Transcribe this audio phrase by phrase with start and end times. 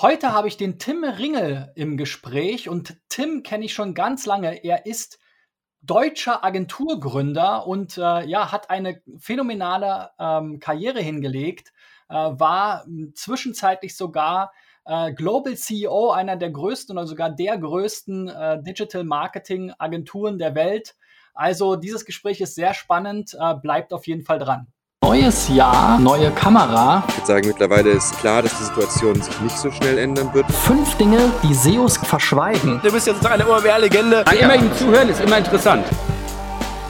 [0.00, 4.62] Heute habe ich den Tim Ringel im Gespräch und Tim kenne ich schon ganz lange.
[4.62, 5.18] Er ist
[5.82, 11.72] deutscher Agenturgründer und äh, ja, hat eine phänomenale ähm, Karriere hingelegt,
[12.08, 14.52] äh, war zwischenzeitlich sogar
[14.84, 20.54] äh, Global CEO einer der größten oder sogar der größten äh, Digital Marketing Agenturen der
[20.54, 20.94] Welt.
[21.34, 24.72] Also dieses Gespräch ist sehr spannend, äh, bleibt auf jeden Fall dran.
[25.04, 27.04] Neues Jahr, neue Kamera.
[27.08, 30.50] Ich würde sagen, mittlerweile ist klar, dass die Situation sich nicht so schnell ändern wird.
[30.50, 32.80] Fünf Dinge, die SEOs verschweigen.
[32.82, 34.24] Du bist jetzt eine OMR-Legende.
[34.26, 35.86] Ja, immer ihm zuhören ist immer interessant.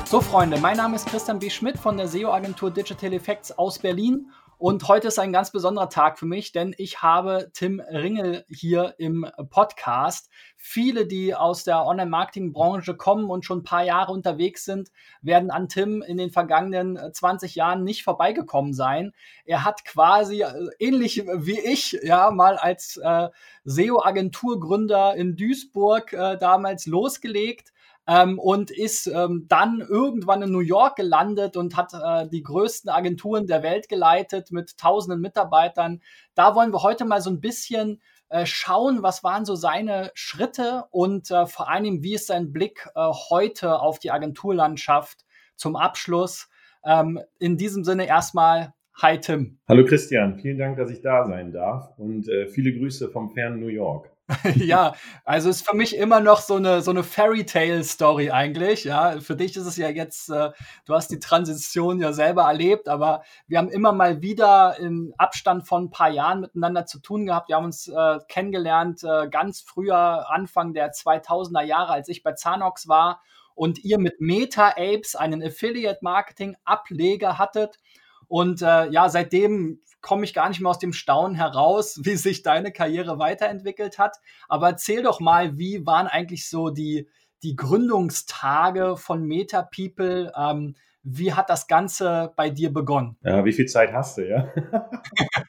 [0.06, 1.50] So, Freunde, mein Name ist Christian B.
[1.50, 6.18] Schmidt von der SEO-Agentur Digital Effects aus Berlin und heute ist ein ganz besonderer Tag
[6.18, 10.30] für mich, denn ich habe Tim Ringel hier im Podcast.
[10.56, 14.90] Viele, die aus der Online-Marketing-Branche kommen und schon ein paar Jahre unterwegs sind,
[15.22, 19.12] werden an Tim in den vergangenen 20 Jahren nicht vorbeigekommen sein.
[19.44, 23.28] Er hat quasi äh, ähnlich wie ich ja mal als äh,
[23.62, 27.72] SEO-Agenturgründer in Duisburg äh, damals losgelegt
[28.08, 32.90] ähm, und ist ähm, dann irgendwann in New York gelandet und hat äh, die größten
[32.90, 36.00] Agenturen der Welt geleitet mit tausenden Mitarbeitern.
[36.34, 40.84] Da wollen wir heute mal so ein bisschen äh, schauen, was waren so seine Schritte
[40.90, 46.48] und äh, vor allem, wie ist sein Blick äh, heute auf die Agenturlandschaft zum Abschluss.
[46.84, 49.58] Ähm, in diesem Sinne erstmal Hi Tim.
[49.68, 53.60] Hallo Christian, vielen Dank, dass ich da sein darf und äh, viele Grüße vom fernen
[53.60, 54.10] New York.
[54.56, 58.84] ja, also ist für mich immer noch so eine, so eine Fairy Tale Story eigentlich.
[58.84, 60.50] Ja, für dich ist es ja jetzt, äh,
[60.84, 65.66] du hast die Transition ja selber erlebt, aber wir haben immer mal wieder im Abstand
[65.66, 67.48] von ein paar Jahren miteinander zu tun gehabt.
[67.48, 72.32] Wir haben uns äh, kennengelernt äh, ganz früher, Anfang der 2000er Jahre, als ich bei
[72.32, 73.22] Zanox war
[73.54, 77.78] und ihr mit Meta Apes einen Affiliate Marketing Ableger hattet.
[78.26, 82.42] Und äh, ja, seitdem komme ich gar nicht mehr aus dem Staunen heraus, wie sich
[82.42, 84.16] deine Karriere weiterentwickelt hat.
[84.48, 87.08] Aber erzähl doch mal, wie waren eigentlich so die,
[87.42, 90.32] die Gründungstage von Meta People?
[90.36, 93.16] Ähm, wie hat das Ganze bei dir begonnen?
[93.22, 94.52] Ja, wie viel Zeit hast du, ja?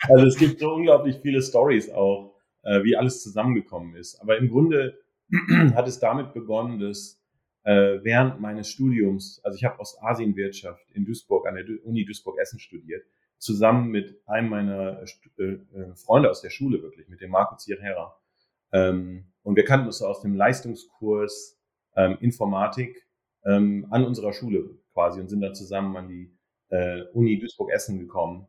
[0.07, 4.22] also es gibt so unglaublich viele Stories auch, äh, wie alles zusammengekommen ist.
[4.22, 5.00] Aber im Grunde
[5.75, 7.19] hat es damit begonnen, dass
[7.63, 13.03] äh, während meines Studiums, also ich habe Ostasienwirtschaft in Duisburg an der Uni Duisburg-Essen studiert,
[13.39, 15.01] zusammen mit einem meiner
[15.38, 18.16] äh, äh, Freunde aus der Schule wirklich, mit dem Marco Zierhera.
[18.72, 21.59] Ähm, und wir kannten uns aus dem Leistungskurs
[21.95, 23.07] ähm, Informatik
[23.45, 26.38] ähm, an unserer Schule quasi und sind dann zusammen an die
[26.69, 28.45] äh, Uni Duisburg-Essen gekommen.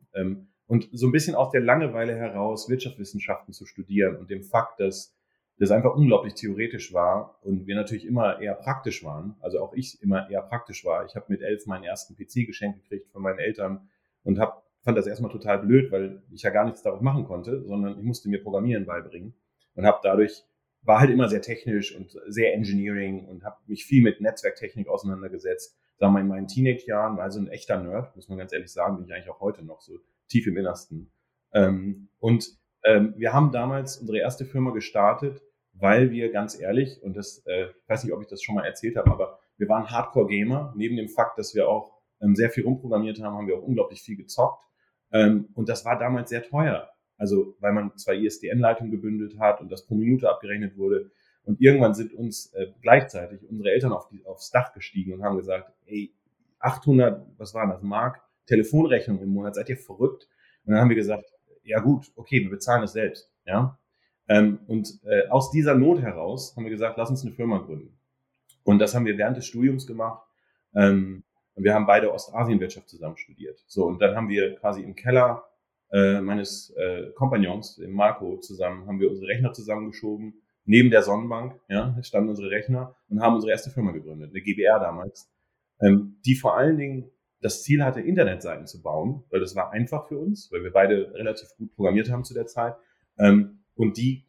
[0.67, 5.15] Und so ein bisschen aus der Langeweile heraus Wirtschaftswissenschaften zu studieren und dem Fakt, dass
[5.57, 10.01] das einfach unglaublich theoretisch war und wir natürlich immer eher praktisch waren, also auch ich
[10.01, 11.05] immer eher praktisch war.
[11.05, 13.89] Ich habe mit elf meinen ersten PC geschenkt gekriegt von meinen Eltern
[14.23, 17.63] und habe fand das erstmal total blöd, weil ich ja gar nichts darauf machen konnte,
[17.65, 19.33] sondern ich musste mir Programmieren beibringen
[19.75, 20.43] und habe dadurch
[20.83, 25.77] war halt immer sehr technisch und sehr Engineering und habe mich viel mit Netzwerktechnik auseinandergesetzt.
[25.97, 28.97] Sagen wir in meinen Teenage-Jahren war also ein echter Nerd, muss man ganz ehrlich sagen,
[28.97, 31.11] bin ich eigentlich auch heute noch so tief im Innersten.
[31.53, 32.49] Ähm, und
[32.83, 35.41] ähm, wir haben damals unsere erste Firma gestartet,
[35.73, 38.65] weil wir ganz ehrlich, und das, äh, ich weiß nicht, ob ich das schon mal
[38.65, 42.63] erzählt habe, aber wir waren Hardcore-Gamer, neben dem Fakt, dass wir auch ähm, sehr viel
[42.63, 44.65] rumprogrammiert haben, haben wir auch unglaublich viel gezockt.
[45.11, 46.89] Ähm, und das war damals sehr teuer.
[47.17, 51.11] Also, weil man zwei ISDN-Leitungen gebündelt hat und das pro Minute abgerechnet wurde.
[51.43, 55.37] Und irgendwann sind uns äh, gleichzeitig unsere Eltern auf die, aufs Dach gestiegen und haben
[55.37, 56.13] gesagt, ey,
[56.59, 60.27] 800, was war das, Mark, Telefonrechnung im Monat, seid ihr verrückt?
[60.65, 61.25] Und dann haben wir gesagt,
[61.63, 63.77] ja gut, okay, wir bezahlen es selbst, ja.
[64.27, 67.97] Ähm, und äh, aus dieser Not heraus haben wir gesagt, lass uns eine Firma gründen.
[68.63, 70.23] Und das haben wir während des Studiums gemacht.
[70.75, 71.23] Ähm,
[71.55, 73.63] und wir haben beide Ostasienwirtschaft zusammen studiert.
[73.67, 75.43] So, und dann haben wir quasi im Keller
[75.91, 80.41] äh, meines äh, Kompagnons, dem Marco, zusammen, haben wir unsere Rechner zusammengeschoben.
[80.63, 84.79] Neben der Sonnenbank, ja, standen unsere Rechner und haben unsere erste Firma gegründet, eine GBR
[84.79, 85.29] damals,
[85.81, 90.07] ähm, die vor allen Dingen das Ziel hatte, Internetseiten zu bauen, weil das war einfach
[90.07, 92.75] für uns, weil wir beide relativ gut programmiert haben zu der Zeit,
[93.17, 94.27] ähm, und die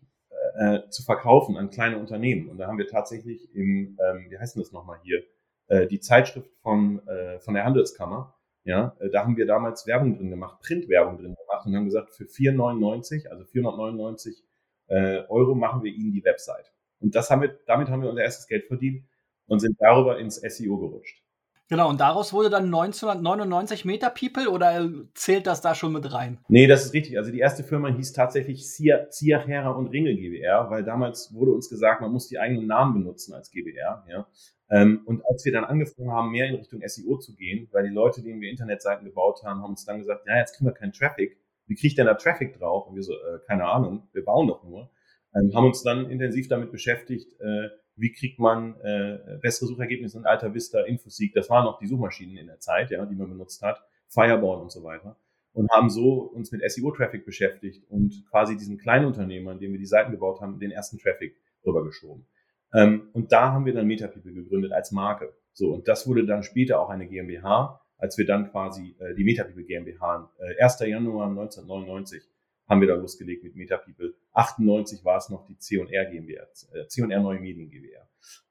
[0.59, 2.49] äh, zu verkaufen an kleine Unternehmen.
[2.49, 5.23] Und da haben wir tatsächlich im, ähm, wie heißt denn das nochmal hier,
[5.69, 8.35] äh, die Zeitschrift von, äh, von der Handelskammer.
[8.65, 12.13] Ja, äh, da haben wir damals Werbung drin gemacht, Printwerbung drin gemacht und haben gesagt,
[12.13, 14.45] für 4,99, also 499
[14.89, 16.73] äh, Euro machen wir Ihnen die Website.
[17.01, 19.05] Und das haben wir, damit haben wir unser erstes Geld verdient
[19.47, 21.23] und sind darüber ins SEO gerutscht.
[21.69, 26.39] Genau, und daraus wurde dann 1999 Meta People oder zählt das da schon mit rein?
[26.49, 27.17] Nee, das ist richtig.
[27.17, 32.03] Also die erste Firma hieß tatsächlich Ziachera und Ringe GBR, weil damals wurde uns gesagt,
[32.03, 34.05] man muss die eigenen Namen benutzen als GBR.
[34.07, 34.27] Ja.
[34.73, 37.95] Ähm, und als wir dann angefangen haben, mehr in Richtung SEO zu gehen, weil die
[37.95, 40.93] Leute, denen wir Internetseiten gebaut haben, haben uns dann gesagt, ja, jetzt kriegen wir keinen
[40.93, 41.37] Traffic,
[41.67, 42.89] Wie kriegt denn da Traffic drauf?
[42.89, 44.91] Und wir so, äh, keine Ahnung, wir bauen doch nur.
[45.35, 50.25] Ähm, haben uns dann intensiv damit beschäftigt, äh, wie kriegt man äh, bessere Suchergebnisse in
[50.25, 53.63] Alta Vista, Infoseek, das waren noch die Suchmaschinen in der Zeit, ja, die man benutzt
[53.63, 55.17] hat, Fireball und so weiter.
[55.53, 59.87] Und haben so uns mit SEO-Traffic beschäftigt und quasi diesen kleinen Unternehmern, denen wir die
[59.87, 61.37] Seiten gebaut haben, den ersten Traffic
[61.67, 62.27] rübergeschoben.
[62.75, 65.33] Ähm, und da haben wir dann MetaPeople gegründet als Marke.
[65.53, 69.25] So, und das wurde dann später auch eine GmbH, als wir dann quasi äh, die
[69.25, 70.81] MetaPeople GmbH, äh, 1.
[70.81, 72.23] Januar 1999
[72.69, 74.15] haben wir da losgelegt mit MetaPeople.
[74.33, 78.09] 98 war es noch die C&R GmbH, äh, C&R Neue Medien GmbH.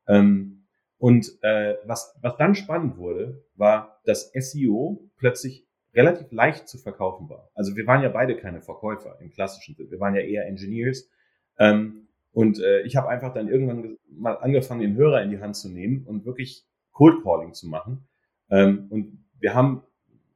[0.08, 0.66] Ähm,
[0.98, 5.66] und äh, was, was dann spannend wurde, war, dass SEO plötzlich
[5.96, 7.50] relativ leicht zu verkaufen war.
[7.56, 9.90] Also wir waren ja beide keine Verkäufer im klassischen Sinne.
[9.90, 11.10] Wir waren ja eher Engineers.
[11.58, 15.56] Ähm, und äh, ich habe einfach dann irgendwann mal angefangen, den Hörer in die Hand
[15.56, 18.08] zu nehmen und wirklich Cold Calling zu machen.
[18.50, 19.84] Ähm, und wir haben,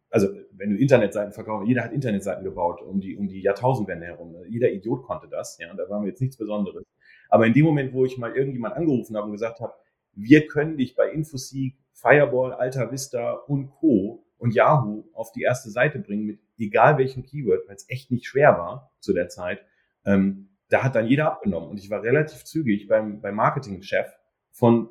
[0.09, 4.36] also wenn du Internetseiten verkaufst, jeder hat Internetseiten gebaut um die, um die Jahrtausendwende herum.
[4.47, 6.83] Jeder Idiot konnte das, ja, und da waren wir jetzt nichts Besonderes.
[7.30, 9.74] Aber in dem Moment, wo ich mal irgendjemand angerufen habe und gesagt habe,
[10.13, 14.24] wir können dich bei Infoseek, Fireball, Alta Vista und Co.
[14.38, 18.25] und Yahoo auf die erste Seite bringen mit egal welchem Keyword, weil es echt nicht
[18.25, 19.65] schwer war zu der Zeit,
[20.06, 21.70] ähm, da hat dann jeder abgenommen.
[21.70, 24.08] Und ich war relativ zügig beim, beim Marketingchef
[24.52, 24.90] von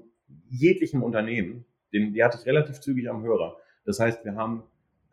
[0.49, 3.57] jeglichem Unternehmen, den, die hatte ich relativ zügig am Hörer.
[3.85, 4.65] Das heißt, wir haben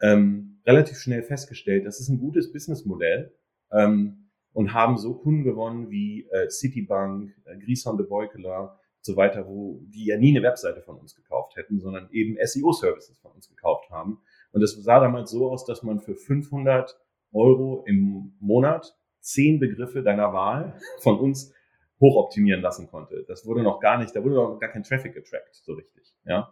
[0.02, 3.34] ähm, relativ schnell festgestellt, das ist ein gutes Businessmodell
[3.72, 9.48] ähm, und haben so Kunden gewonnen wie äh, Citibank, äh, Grison de Beukeler so weiter,
[9.48, 13.50] wo die ja nie eine Webseite von uns gekauft hätten, sondern eben SEO-Services von uns
[13.50, 14.20] gekauft haben.
[14.52, 17.00] Und das sah damals so aus, dass man für 500
[17.34, 21.54] Euro im Monat zehn Begriffe deiner Wahl von uns
[22.00, 23.24] hochoptimieren lassen konnte.
[23.28, 26.14] Das wurde noch gar nicht, da wurde noch gar kein Traffic getrackt, so richtig.
[26.26, 26.52] Ja.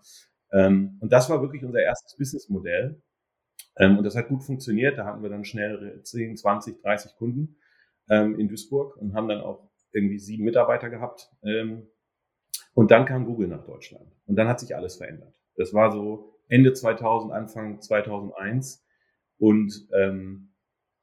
[0.51, 3.01] Ähm, und das war wirklich unser erstes Businessmodell.
[3.77, 4.97] Ähm, und das hat gut funktioniert.
[4.97, 7.57] Da hatten wir dann schnell 10, 20, 30 Kunden
[8.09, 11.31] ähm, in Duisburg und haben dann auch irgendwie sieben Mitarbeiter gehabt.
[12.73, 14.05] und dann kam Google nach Deutschland.
[14.27, 15.33] Und dann hat sich alles verändert.
[15.55, 18.85] Das war so Ende 2000, Anfang 2001.
[19.39, 20.51] Und ähm,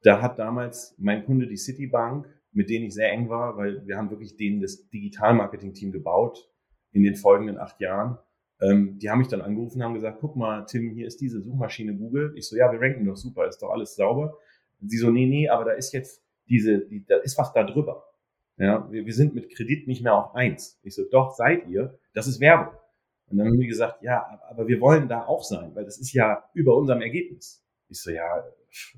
[0.03, 3.97] da hat damals mein Kunde die Citibank, mit denen ich sehr eng war, weil wir
[3.97, 6.49] haben wirklich denen das Digital-Marketing-Team gebaut
[6.91, 8.17] in den folgenden acht Jahren.
[8.59, 11.41] Ähm, die haben mich dann angerufen und haben gesagt, guck mal, Tim, hier ist diese
[11.41, 12.33] Suchmaschine Google.
[12.35, 14.37] Ich so, ja, wir ranken doch super, ist doch alles sauber.
[14.81, 18.03] Sie so, nee, nee, aber da ist jetzt diese, die, da ist was da drüber.
[18.57, 20.79] Ja, wir, wir sind mit Kredit nicht mehr auf eins.
[20.81, 22.73] Ich so, doch, seid ihr, das ist Werbung.
[23.27, 26.13] Und dann haben die gesagt, ja, aber wir wollen da auch sein, weil das ist
[26.13, 27.63] ja über unserem Ergebnis.
[27.89, 28.43] Ich so, ja,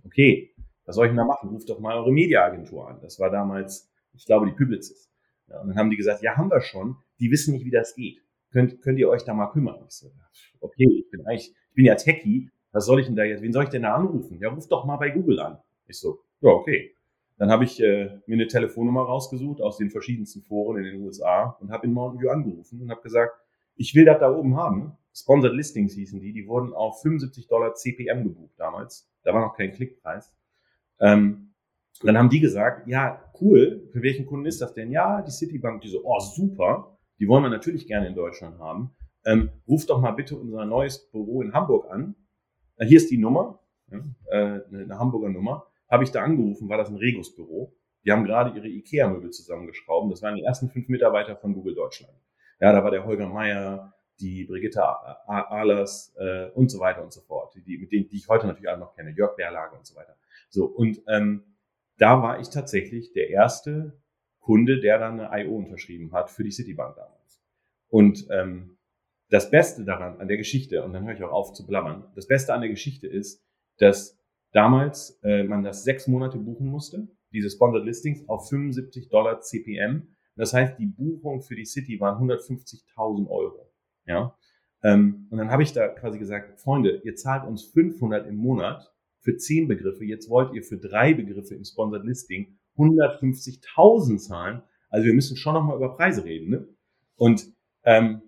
[0.05, 0.53] okay.
[0.89, 1.49] Was soll ich denn da machen?
[1.49, 2.99] Ruft doch mal eure Mediaagentur an.
[2.99, 5.07] Das war damals, ich glaube, die Publicis.
[5.47, 6.95] Ja, und dann haben die gesagt, ja, haben wir schon.
[7.19, 8.23] Die wissen nicht, wie das geht.
[8.51, 9.85] Könnt, könnt ihr euch da mal kümmern?
[9.87, 10.11] Ich so,
[10.61, 12.49] okay, ich bin eigentlich, ich bin ja Techie.
[12.71, 14.39] Was soll ich denn da jetzt, wen soll ich denn da anrufen?
[14.41, 15.59] Ja, ruft doch mal bei Google an.
[15.85, 16.95] Ich so, ja, okay.
[17.37, 21.55] Dann habe ich äh, mir eine Telefonnummer rausgesucht aus den verschiedensten Foren in den USA
[21.59, 23.33] und habe in Mountain View angerufen und habe gesagt,
[23.75, 24.97] ich will das da oben haben.
[25.13, 26.33] Sponsored Listings hießen die.
[26.33, 29.07] Die wurden auf 75 Dollar CPM gebucht damals.
[29.21, 30.33] Da war noch kein Klickpreis.
[30.99, 31.53] Ähm,
[32.01, 34.91] dann haben die gesagt, ja, cool, für welchen Kunden ist das denn?
[34.91, 38.95] Ja, die Citibank, die so, oh, super, die wollen wir natürlich gerne in Deutschland haben.
[39.25, 42.15] Ähm, ruf doch mal bitte unser neues Büro in Hamburg an.
[42.77, 43.59] Äh, hier ist die Nummer,
[43.91, 43.99] ja,
[44.31, 45.65] äh, eine Hamburger Nummer.
[45.89, 47.75] Habe ich da angerufen, war das ein Regus-Büro.
[48.05, 50.11] Die haben gerade ihre IKEA-Möbel zusammengeschraubt.
[50.11, 52.13] Das waren die ersten fünf Mitarbeiter von Google Deutschland.
[52.61, 54.81] Ja, da war der Holger Meier, die Brigitte
[55.27, 58.69] Ahlers äh, und so weiter und so fort, die, mit denen, die ich heute natürlich
[58.69, 60.15] alle noch kenne, Jörg Berlage und so weiter.
[60.49, 61.43] So, und ähm,
[61.97, 64.01] da war ich tatsächlich der erste
[64.39, 67.41] Kunde, der dann eine IO unterschrieben hat für die Citibank damals.
[67.89, 68.77] Und ähm,
[69.29, 72.27] das Beste daran, an der Geschichte, und dann höre ich auch auf zu blabbern, das
[72.27, 73.43] Beste an der Geschichte ist,
[73.77, 74.17] dass
[74.51, 80.15] damals äh, man das sechs Monate buchen musste, diese Sponsored Listings auf 75 Dollar CPM.
[80.35, 83.71] Das heißt, die Buchung für die City waren 150.000 Euro.
[84.05, 84.35] Ja.
[84.81, 88.91] Ähm, und dann habe ich da quasi gesagt, Freunde, ihr zahlt uns 500 im Monat
[89.21, 94.63] für zehn Begriffe, jetzt wollt ihr für drei Begriffe im Sponsored Listing 150.000 zahlen.
[94.89, 96.49] Also wir müssen schon nochmal über Preise reden.
[96.49, 96.67] Ne?
[97.15, 97.45] Und
[97.83, 98.21] ähm,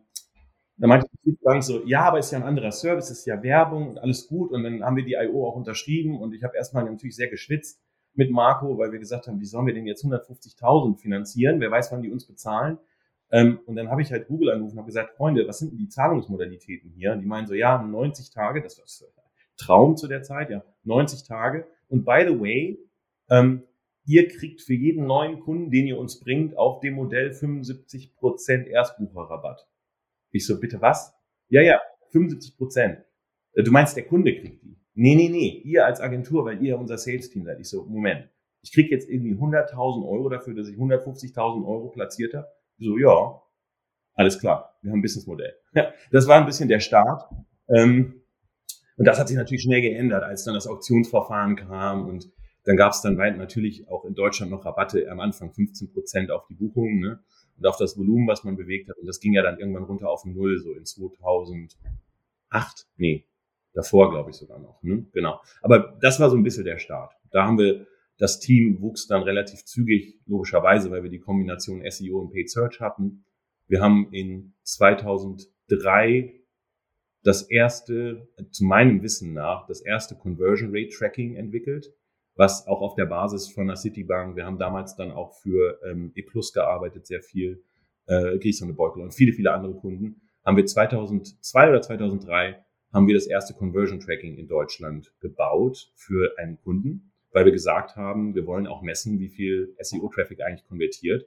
[0.77, 1.07] da meinte
[1.43, 4.51] Bank so, ja, aber ist ja ein anderer Service, ist ja Werbung und alles gut.
[4.51, 7.81] Und dann haben wir die IO auch unterschrieben und ich habe erstmal natürlich sehr geschwitzt
[8.13, 11.59] mit Marco, weil wir gesagt haben, wie sollen wir denn jetzt 150.000 finanzieren?
[11.59, 12.77] Wer weiß, wann die uns bezahlen?
[13.31, 15.77] Ähm, und dann habe ich halt Google angerufen und habe gesagt, Freunde, was sind denn
[15.77, 17.13] die Zahlungsmodalitäten hier?
[17.13, 18.85] Und die meinen so, ja, 90 Tage, das war
[19.57, 21.67] Traum zu der Zeit, ja, 90 Tage.
[21.87, 22.79] Und by the way,
[23.29, 23.63] ähm,
[24.05, 29.67] ihr kriegt für jeden neuen Kunden, den ihr uns bringt, auf dem Modell 75% Erstbucherrabatt.
[30.31, 31.13] Ich so, bitte was?
[31.49, 31.79] Ja, ja,
[32.13, 33.03] 75%.
[33.53, 34.81] Äh, du meinst, der Kunde kriegt die?
[34.93, 37.59] nee, nee, nee, ihr als Agentur, weil ihr unser Sales-Team seid.
[37.59, 38.29] Ich so, Moment,
[38.61, 42.47] ich kriege jetzt irgendwie 100.000 Euro dafür, dass ich 150.000 Euro platziert habe.
[42.77, 43.41] So, ja,
[44.13, 45.53] alles klar, wir haben ein Businessmodell.
[45.73, 47.29] Ja, das war ein bisschen der Start.
[47.69, 48.20] Ähm,
[49.01, 52.29] und das hat sich natürlich schnell geändert, als dann das Auktionsverfahren kam und
[52.65, 56.29] dann gab es dann weit natürlich auch in Deutschland noch Rabatte am Anfang 15 Prozent
[56.29, 57.19] auf die Buchungen ne?
[57.57, 58.99] und auf das Volumen, was man bewegt hat.
[58.99, 61.75] Und das ging ja dann irgendwann runter auf Null, so in 2008.
[62.97, 63.25] Nee,
[63.73, 64.83] davor glaube ich sogar noch.
[64.83, 65.07] Ne?
[65.13, 65.41] Genau.
[65.63, 67.11] Aber das war so ein bisschen der Start.
[67.31, 67.87] Da haben wir,
[68.19, 72.79] das Team wuchs dann relativ zügig, logischerweise, weil wir die Kombination SEO und Paid Search
[72.79, 73.25] hatten.
[73.67, 76.40] Wir haben in 2003
[77.23, 81.93] das erste, zu meinem Wissen nach, das erste Conversion Rate Tracking entwickelt
[82.35, 86.11] was auch auf der Basis von der Citibank, wir haben damals dann auch für ähm,
[86.15, 87.63] E Plus gearbeitet, sehr viel,
[88.07, 93.15] äh, Griechenland Beutel und viele, viele andere Kunden, haben wir 2002 oder 2003 haben wir
[93.15, 98.45] das erste Conversion Tracking in Deutschland gebaut für einen Kunden, weil wir gesagt haben, wir
[98.45, 101.25] wollen auch messen, wie viel SEO-Traffic eigentlich konvertiert.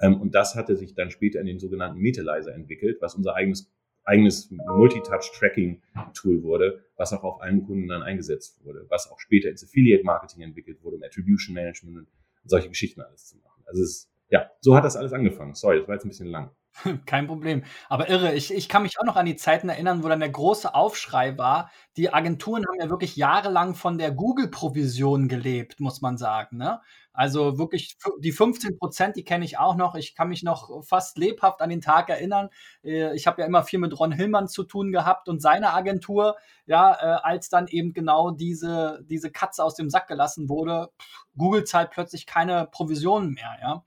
[0.00, 3.72] Ähm, und das hatte sich dann später in den sogenannten Metalizer entwickelt, was unser eigenes
[4.06, 9.64] eigenes Multitouch-Tracking-Tool wurde, was auch auf allen Kunden dann eingesetzt wurde, was auch später ins
[9.64, 12.08] Affiliate-Marketing entwickelt wurde, um Attribution Management und
[12.44, 13.62] solche Geschichten alles zu machen.
[13.66, 15.54] Also es ja, so hat das alles angefangen.
[15.54, 16.50] Sorry, das war jetzt ein bisschen lang.
[17.06, 17.62] Kein Problem.
[17.88, 20.28] Aber irre, ich, ich kann mich auch noch an die Zeiten erinnern, wo dann der
[20.28, 21.70] große Aufschrei war.
[21.96, 26.56] Die Agenturen haben ja wirklich jahrelang von der Google-Provision gelebt, muss man sagen.
[26.58, 26.80] Ne?
[27.16, 29.94] Also wirklich die 15 Prozent, die kenne ich auch noch.
[29.94, 32.50] Ich kann mich noch fast lebhaft an den Tag erinnern.
[32.84, 36.36] Äh, ich habe ja immer viel mit Ron Hillmann zu tun gehabt und seiner Agentur.
[36.66, 40.90] Ja, äh, als dann eben genau diese, diese Katze aus dem Sack gelassen wurde,
[41.38, 43.56] Google zahlt plötzlich keine Provisionen mehr.
[43.62, 43.84] Ja.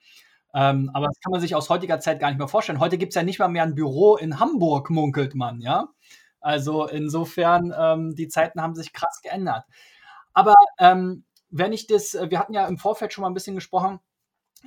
[0.56, 2.80] Ähm, aber das kann man sich aus heutiger Zeit gar nicht mehr vorstellen.
[2.80, 5.90] Heute gibt es ja nicht mal mehr ein Büro in Hamburg, munkelt man, ja.
[6.42, 9.66] Also insofern, ähm, die Zeiten haben sich krass geändert.
[10.34, 13.56] Aber ähm, wenn ich das, äh, wir hatten ja im Vorfeld schon mal ein bisschen
[13.56, 14.00] gesprochen,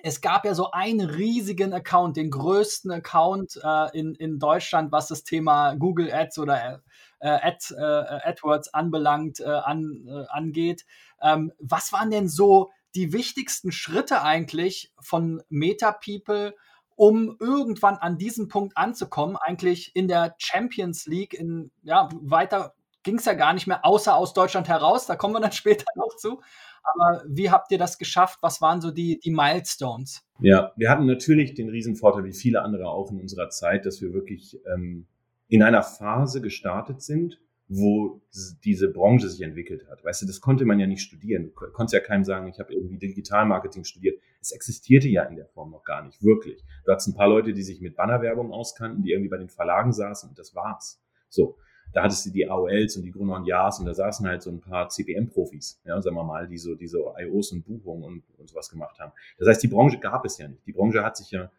[0.03, 5.09] es gab ja so einen riesigen Account, den größten Account äh, in, in Deutschland, was
[5.09, 6.83] das Thema Google Ads oder
[7.21, 10.87] äh, Ad, äh, AdWords anbelangt, äh, an, äh, angeht.
[11.21, 16.55] Ähm, was waren denn so die wichtigsten Schritte eigentlich von Meta People,
[16.95, 23.19] um irgendwann an diesen Punkt anzukommen, eigentlich in der Champions League, in, ja, weiter ging
[23.19, 26.17] es ja gar nicht mehr, außer aus Deutschland heraus, da kommen wir dann später noch
[26.17, 26.41] zu.
[26.83, 28.39] Aber wie habt ihr das geschafft?
[28.43, 30.23] Was waren so die, die Milestones?
[30.41, 34.13] Ja, wir hatten natürlich den Riesenvorteil, wie viele andere auch in unserer Zeit, dass wir
[34.13, 35.07] wirklich ähm,
[35.49, 38.21] in einer Phase gestartet sind, wo
[38.65, 40.05] diese Branche sich entwickelt hat.
[40.05, 41.45] Weißt du, das konnte man ja nicht studieren.
[41.45, 44.21] Du konntest ja keinem sagen, ich habe irgendwie Digitalmarketing studiert.
[44.41, 46.63] Es existierte ja in der Form noch gar nicht, wirklich.
[46.85, 49.93] Du hattest ein paar Leute, die sich mit Bannerwerbung auskannten, die irgendwie bei den Verlagen
[49.93, 51.01] saßen und das war's.
[51.29, 51.57] So.
[51.93, 54.51] Da hattest du die AOLs und die Gruner und Ja's und da saßen halt so
[54.51, 58.49] ein paar CPM-Profis, ja, sagen wir mal, die so diese IOs und Buchungen und, und
[58.49, 59.13] sowas gemacht haben.
[59.39, 60.67] Das heißt, die Branche gab es ja nicht.
[60.67, 61.51] Die Branche hat sich ja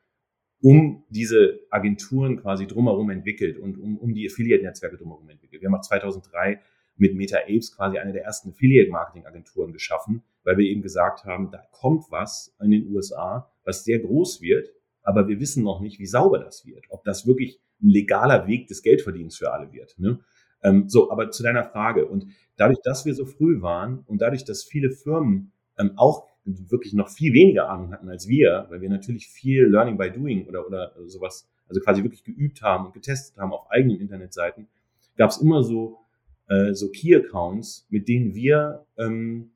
[0.61, 5.61] um diese Agenturen quasi drumherum entwickelt und um, um die Affiliate-Netzwerke drumherum entwickelt.
[5.61, 6.61] Wir haben auch 2003
[6.95, 11.63] mit Meta Apes quasi eine der ersten Affiliate-Marketing-Agenturen geschaffen, weil wir eben gesagt haben, da
[11.71, 14.69] kommt was in den USA, was sehr groß wird,
[15.01, 18.67] aber wir wissen noch nicht, wie sauber das wird, ob das wirklich ein legaler Weg
[18.67, 19.95] des Geldverdienens für alle wird.
[19.97, 20.19] Ne?
[20.63, 22.07] Ähm, so, aber zu deiner Frage.
[22.07, 26.93] Und dadurch, dass wir so früh waren und dadurch, dass viele Firmen ähm, auch wirklich
[26.93, 30.65] noch viel weniger Ahnung hatten als wir, weil wir natürlich viel Learning by Doing oder,
[30.67, 34.67] oder sowas, also quasi wirklich geübt haben und getestet haben auf eigenen Internetseiten,
[35.15, 35.99] gab es immer so,
[36.49, 39.51] äh, so Key-Accounts, mit denen wir ähm,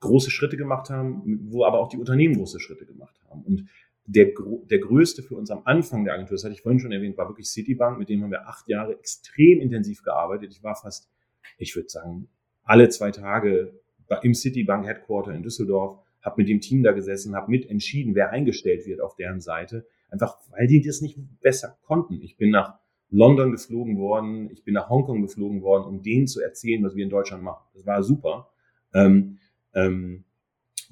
[0.00, 3.42] große Schritte gemacht haben, wo aber auch die Unternehmen große Schritte gemacht haben.
[3.42, 3.68] Und
[4.04, 4.32] der,
[4.70, 7.28] der größte für uns am Anfang der Agentur, das hatte ich vorhin schon erwähnt, war
[7.28, 10.52] wirklich Citibank, mit dem haben wir acht Jahre extrem intensiv gearbeitet.
[10.52, 11.10] Ich war fast,
[11.58, 12.28] ich würde sagen,
[12.64, 13.80] alle zwei Tage
[14.22, 18.30] im Citibank Headquarter in Düsseldorf habe mit dem Team da gesessen, habe mit entschieden, wer
[18.30, 22.20] eingestellt wird auf deren Seite, einfach weil die das nicht besser konnten.
[22.22, 22.78] Ich bin nach
[23.08, 27.04] London geflogen worden, ich bin nach Hongkong geflogen worden, um denen zu erzählen, was wir
[27.04, 27.64] in Deutschland machen.
[27.74, 28.50] Das war super.
[28.94, 29.38] Ähm,
[29.74, 30.24] ähm,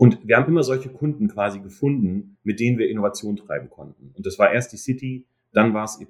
[0.01, 4.15] und wir haben immer solche Kunden quasi gefunden, mit denen wir Innovation treiben konnten.
[4.17, 6.07] Und das war erst die City, dann war es E+.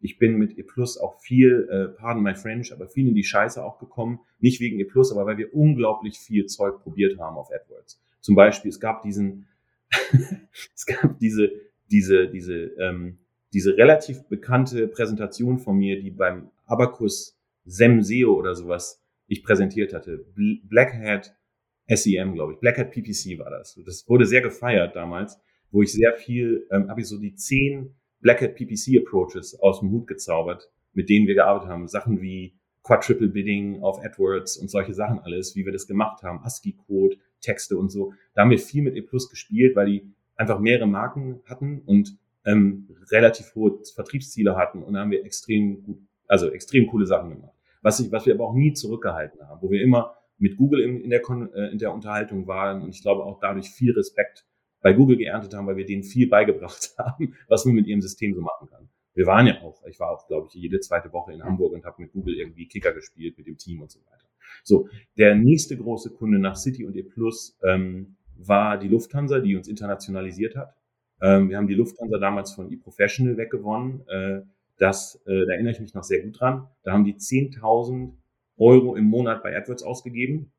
[0.00, 0.64] Ich bin mit E
[1.00, 4.18] auch viel, äh, pardon my French, aber viel in die Scheiße auch gekommen.
[4.40, 8.02] Nicht wegen E aber weil wir unglaublich viel Zeug probiert haben auf AdWords.
[8.20, 9.46] Zum Beispiel, es gab diesen,
[10.74, 11.52] es gab diese,
[11.90, 13.18] diese, diese, ähm,
[13.52, 20.26] diese relativ bekannte Präsentation von mir, die beim Abacus SEM-SEO oder sowas ich präsentiert hatte.
[20.64, 21.36] Black Hat
[21.88, 22.58] SEM, glaube ich.
[22.58, 23.78] Black Hat PPC war das.
[23.84, 25.38] Das wurde sehr gefeiert damals,
[25.70, 29.80] wo ich sehr viel, ähm, habe ich so die zehn Black Hat PPC Approaches aus
[29.80, 31.88] dem Hut gezaubert, mit denen wir gearbeitet haben.
[31.88, 36.40] Sachen wie Quadruple Bidding auf AdWords und solche Sachen alles, wie wir das gemacht haben,
[36.44, 38.12] ASCII-Code, Texte und so.
[38.34, 42.16] Da haben wir viel mit E Plus gespielt, weil die einfach mehrere Marken hatten und
[42.44, 45.98] ähm, relativ hohe Vertriebsziele hatten und da haben wir extrem gut,
[46.28, 47.54] also extrem coole Sachen gemacht.
[47.80, 51.00] Was, ich, was wir aber auch nie zurückgehalten haben, wo wir immer mit Google in,
[51.00, 51.22] in, der,
[51.54, 54.46] äh, in der Unterhaltung waren und ich glaube auch dadurch viel Respekt
[54.80, 58.34] bei Google geerntet haben, weil wir denen viel beigebracht haben, was man mit ihrem System
[58.34, 58.88] so machen kann.
[59.14, 61.84] Wir waren ja auch, ich war auch, glaube ich, jede zweite Woche in Hamburg und
[61.84, 64.28] habe mit Google irgendwie Kicker gespielt mit dem Team und so weiter.
[64.62, 69.56] So, der nächste große Kunde nach City und E Plus ähm, war die Lufthansa, die
[69.56, 70.74] uns internationalisiert hat.
[71.22, 74.06] Ähm, wir haben die Lufthansa damals von eProfessional weggewonnen.
[74.08, 74.42] Äh,
[74.78, 76.68] das, äh, da erinnere ich mich noch sehr gut dran.
[76.82, 78.12] Da haben die 10.000
[78.58, 80.52] Euro im Monat bei AdWords ausgegeben.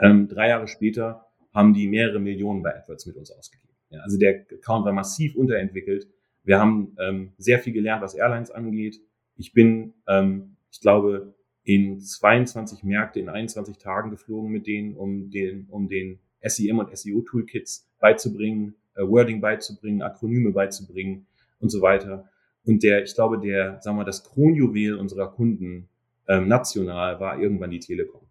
[0.00, 3.74] Ähm, drei Jahre später haben die mehrere Millionen bei AdWords mit uns ausgegeben.
[3.90, 6.08] Ja, also der Account war massiv unterentwickelt.
[6.42, 9.00] Wir haben ähm, sehr viel gelernt, was Airlines angeht.
[9.36, 15.30] Ich bin, ähm, ich glaube, in 22 Märkte in 21 Tagen geflogen mit denen, um
[15.30, 21.26] den, um den SEM und SEO Toolkits beizubringen, äh, Wording beizubringen, Akronyme beizubringen
[21.60, 22.28] und so weiter.
[22.64, 25.88] Und der, ich glaube, der, sagen wir, das Kronjuwel unserer Kunden
[26.28, 28.22] ähm, national war irgendwann die Telekom.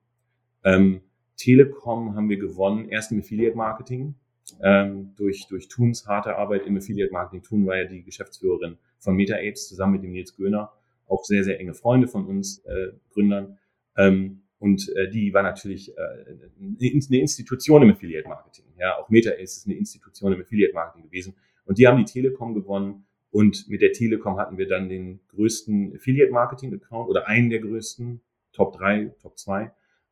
[0.64, 1.02] Ähm,
[1.38, 4.16] Telekom haben wir gewonnen, erst im Affiliate Marketing,
[4.62, 7.44] ähm, durch, durch Tuns harte Arbeit im Affiliate Marketing.
[7.44, 10.72] Tun war ja die Geschäftsführerin von MetaApes zusammen mit dem Nils Göhner,
[11.08, 13.58] auch sehr, sehr enge Freunde von uns äh, Gründern.
[13.98, 18.66] Ähm, und äh, die war natürlich äh, eine Institution im Affiliate Marketing.
[18.78, 21.36] Ja, auch MetaAce ist eine Institution im Affiliate Marketing gewesen.
[21.66, 23.06] Und die haben die Telekom gewonnen.
[23.34, 27.62] Und mit der Telekom hatten wir dann den größten Affiliate Marketing Account oder einen der
[27.62, 28.22] größten,
[28.52, 29.72] Top 3, Top 2.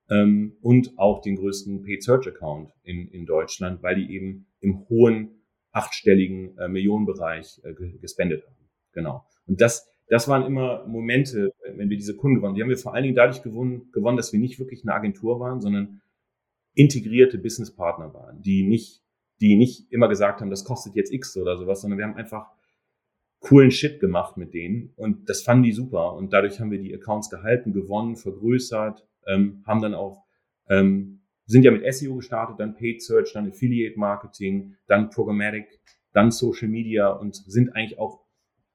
[0.09, 4.89] Ähm, und auch den größten Paid Search Account in, in Deutschland, weil die eben im
[4.89, 8.69] hohen achtstelligen äh, Millionenbereich äh, gespendet haben.
[8.91, 9.23] Genau.
[9.45, 12.55] Und das, das waren immer Momente, wenn wir diese Kunden gewonnen.
[12.55, 15.39] Die haben wir vor allen Dingen dadurch gewonnen, gewonnen, dass wir nicht wirklich eine Agentur
[15.39, 16.01] waren, sondern
[16.73, 19.03] integrierte Businesspartner waren, die nicht,
[19.41, 22.47] die nicht immer gesagt haben, das kostet jetzt X oder sowas, sondern wir haben einfach
[23.41, 26.93] coolen Shit gemacht mit denen und das fanden die super und dadurch haben wir die
[26.93, 30.23] Accounts gehalten, gewonnen, vergrößert, ähm, haben dann auch
[30.69, 35.81] ähm, sind ja mit SEO gestartet, dann Paid Search, dann Affiliate Marketing, dann Programmatic,
[36.13, 38.23] dann Social Media und sind eigentlich auch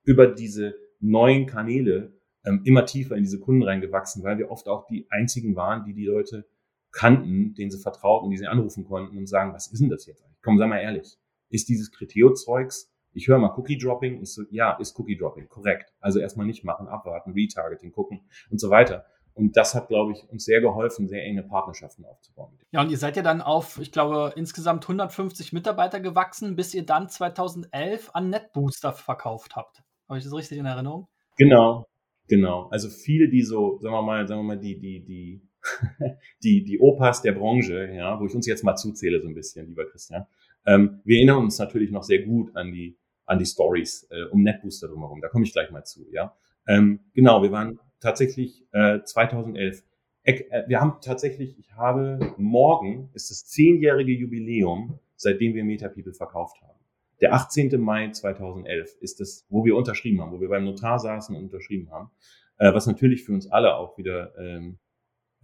[0.04, 2.12] über diese neuen Kanäle
[2.44, 5.94] ähm, immer tiefer in diese Kunden reingewachsen, weil wir oft auch die einzigen waren, die
[5.94, 6.46] die Leute
[6.92, 10.22] kannten, denen sie vertrauten, die sie anrufen konnten und sagen, was ist denn das jetzt
[10.22, 10.42] eigentlich?
[10.42, 11.18] Komm, sei mal ehrlich.
[11.48, 15.92] Ist dieses Kriteo-Zeugs, ich höre mal Cookie-Dropping, ich so, ja, ist Cookie-Dropping, korrekt.
[16.00, 19.06] Also erstmal nicht machen, abwarten, Retargeting gucken und so weiter.
[19.32, 22.58] Und das hat, glaube ich, uns sehr geholfen, sehr enge Partnerschaften aufzubauen.
[22.72, 26.86] Ja, und ihr seid ja dann auf, ich glaube, insgesamt 150 Mitarbeiter gewachsen, bis ihr
[26.86, 29.82] dann 2011 an NetBooster verkauft habt.
[30.08, 31.08] Habe ich das richtig in Erinnerung?
[31.36, 31.86] Genau,
[32.28, 32.68] genau.
[32.70, 35.42] Also viele, die so, sagen wir mal, sagen wir mal, die, die, die,
[36.42, 39.66] die, die Opas der Branche, ja, wo ich uns jetzt mal zuzähle so ein bisschen,
[39.68, 40.26] lieber Christian.
[40.64, 44.42] Ähm, wir erinnern uns natürlich noch sehr gut an die, an die Stories äh, um
[44.42, 45.20] NetBooster drumherum.
[45.20, 46.34] Da komme ich gleich mal zu, ja.
[46.66, 49.84] Ähm, genau, wir waren tatsächlich äh, 2011.
[50.24, 56.60] Äh, wir haben tatsächlich, ich habe morgen ist das zehnjährige Jubiläum, seitdem wir MetaPeople verkauft
[56.62, 56.78] haben.
[57.20, 57.80] Der 18.
[57.80, 61.90] Mai 2011 ist es, wo wir unterschrieben haben, wo wir beim Notar saßen und unterschrieben
[61.90, 62.10] haben,
[62.58, 64.78] äh, was natürlich für uns alle auch wieder ähm,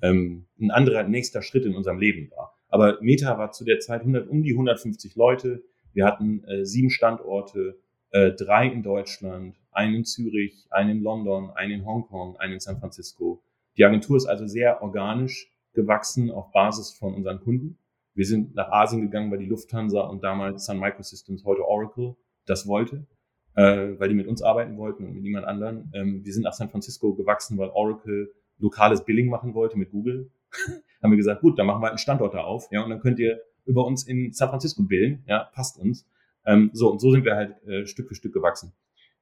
[0.03, 2.59] ähm, ein anderer nächster Schritt in unserem Leben war.
[2.69, 5.63] Aber Meta war zu der Zeit 100, um die 150 Leute.
[5.93, 7.79] Wir hatten äh, sieben Standorte,
[8.11, 12.61] äh, drei in Deutschland, einen in Zürich, einen in London, einen in Hongkong, einen in
[12.61, 13.43] San Francisco.
[13.77, 17.79] Die Agentur ist also sehr organisch gewachsen auf Basis von unseren Kunden.
[18.15, 22.67] Wir sind nach Asien gegangen, weil die Lufthansa und damals Sun Microsystems, heute Oracle, das
[22.67, 23.07] wollte,
[23.55, 25.91] äh, weil die mit uns arbeiten wollten und mit niemand anderen.
[25.95, 30.31] Ähm, wir sind nach San Francisco gewachsen, weil Oracle lokales Billing machen wollte mit Google.
[31.03, 33.01] haben wir gesagt, gut, dann machen wir halt einen Standort da auf, ja, und dann
[33.01, 36.07] könnt ihr über uns in San Francisco billen, ja, passt uns.
[36.45, 38.73] Ähm, so, und so sind wir halt äh, Stück für Stück gewachsen.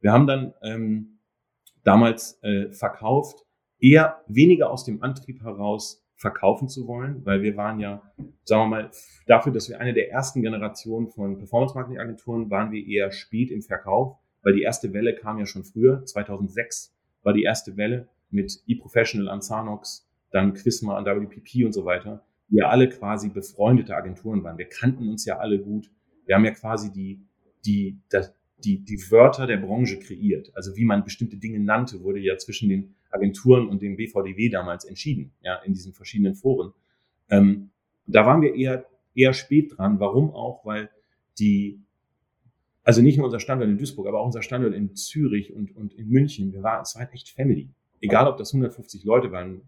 [0.00, 1.18] Wir haben dann ähm,
[1.84, 3.44] damals äh, verkauft,
[3.78, 8.02] eher weniger aus dem Antrieb heraus, verkaufen zu wollen, weil wir waren ja,
[8.44, 8.90] sagen wir mal,
[9.26, 14.18] dafür, dass wir eine der ersten Generationen von Performance-Marketing-Agenturen waren wir eher spät im Verkauf,
[14.42, 19.28] weil die erste Welle kam ja schon früher, 2006 war die erste Welle mit eProfessional
[19.28, 24.58] an Zanox, dann Quisma an WPP und so weiter, ja alle quasi befreundete Agenturen waren.
[24.58, 25.90] Wir kannten uns ja alle gut.
[26.26, 27.20] Wir haben ja quasi die,
[27.64, 30.50] die, das, die, die Wörter der Branche kreiert.
[30.54, 34.84] Also wie man bestimmte Dinge nannte, wurde ja zwischen den Agenturen und dem BVDW damals
[34.84, 36.72] entschieden, ja, in diesen verschiedenen Foren.
[37.28, 37.70] Ähm,
[38.06, 40.00] da waren wir eher, eher spät dran.
[40.00, 40.64] Warum auch?
[40.64, 40.90] Weil
[41.38, 41.80] die,
[42.82, 45.94] also nicht nur unser Standort in Duisburg, aber auch unser Standort in Zürich und, und
[45.94, 47.68] in München, wir waren, es war echt Family.
[48.00, 49.62] egal ob das 150 Leute waren,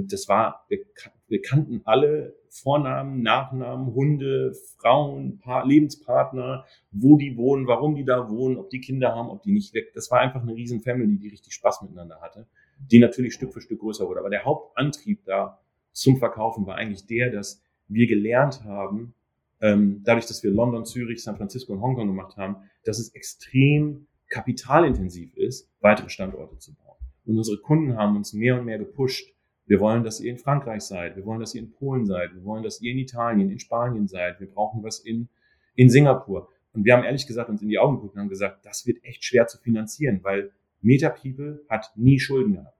[0.00, 0.80] das war, wir,
[1.28, 8.28] wir kannten alle Vornamen, Nachnamen, Hunde, Frauen, Paar, Lebenspartner, wo die wohnen, warum die da
[8.28, 9.92] wohnen, ob die Kinder haben, ob die nicht weg.
[9.94, 12.46] Das war einfach eine riesen Family, die richtig Spaß miteinander hatte,
[12.78, 14.20] die natürlich Stück für Stück größer wurde.
[14.20, 15.60] Aber der Hauptantrieb da
[15.92, 19.14] zum Verkaufen war eigentlich der, dass wir gelernt haben,
[19.60, 24.06] ähm, dadurch, dass wir London, Zürich, San Francisco und Hongkong gemacht haben, dass es extrem
[24.28, 26.96] kapitalintensiv ist, weitere Standorte zu bauen.
[27.24, 29.32] Und unsere Kunden haben uns mehr und mehr gepusht.
[29.66, 31.16] Wir wollen, dass ihr in Frankreich seid.
[31.16, 32.34] Wir wollen, dass ihr in Polen seid.
[32.34, 34.40] Wir wollen, dass ihr in Italien, in Spanien seid.
[34.40, 35.28] Wir brauchen was in,
[35.74, 36.48] in Singapur.
[36.72, 39.04] Und wir haben ehrlich gesagt uns in die Augen geguckt und haben gesagt, das wird
[39.04, 42.76] echt schwer zu finanzieren, weil MetaPeople hat nie Schulden gehabt.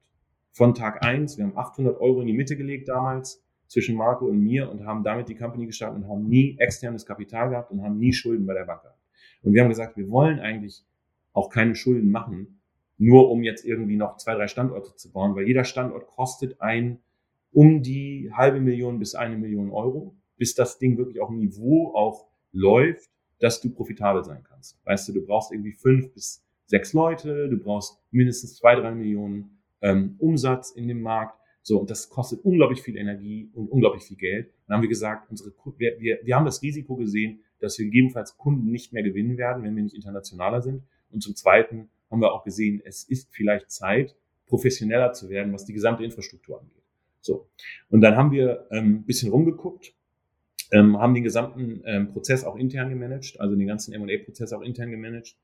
[0.50, 4.40] Von Tag eins, wir haben 800 Euro in die Mitte gelegt damals zwischen Marco und
[4.40, 7.98] mir und haben damit die Company gestartet und haben nie externes Kapital gehabt und haben
[7.98, 8.98] nie Schulden bei der Bank gehabt.
[9.42, 10.84] Und wir haben gesagt, wir wollen eigentlich
[11.32, 12.60] auch keine Schulden machen,
[13.02, 17.00] nur um jetzt irgendwie noch zwei, drei Standorte zu bauen, weil jeder Standort kostet ein
[17.50, 22.28] um die halbe Million bis eine Million Euro, bis das Ding wirklich auf Niveau auch
[22.52, 23.10] läuft,
[23.40, 24.80] dass du profitabel sein kannst.
[24.86, 29.58] Weißt du, du brauchst irgendwie fünf bis sechs Leute, du brauchst mindestens zwei, drei Millionen
[29.82, 31.36] ähm, Umsatz in dem Markt.
[31.62, 34.52] So, und das kostet unglaublich viel Energie und unglaublich viel Geld.
[34.66, 38.36] Dann haben wir gesagt, unsere, wir, wir, wir haben das Risiko gesehen, dass wir gegebenenfalls
[38.36, 40.84] Kunden nicht mehr gewinnen werden, wenn wir nicht internationaler sind.
[41.10, 44.14] Und zum Zweiten haben wir auch gesehen, es ist vielleicht Zeit,
[44.46, 46.83] professioneller zu werden, was die gesamte Infrastruktur angeht.
[47.22, 47.48] So.
[47.88, 49.94] Und dann haben wir ähm, ein bisschen rumgeguckt,
[50.72, 54.90] ähm, haben den gesamten ähm, Prozess auch intern gemanagt, also den ganzen M&A-Prozess auch intern
[54.90, 55.37] gemanagt.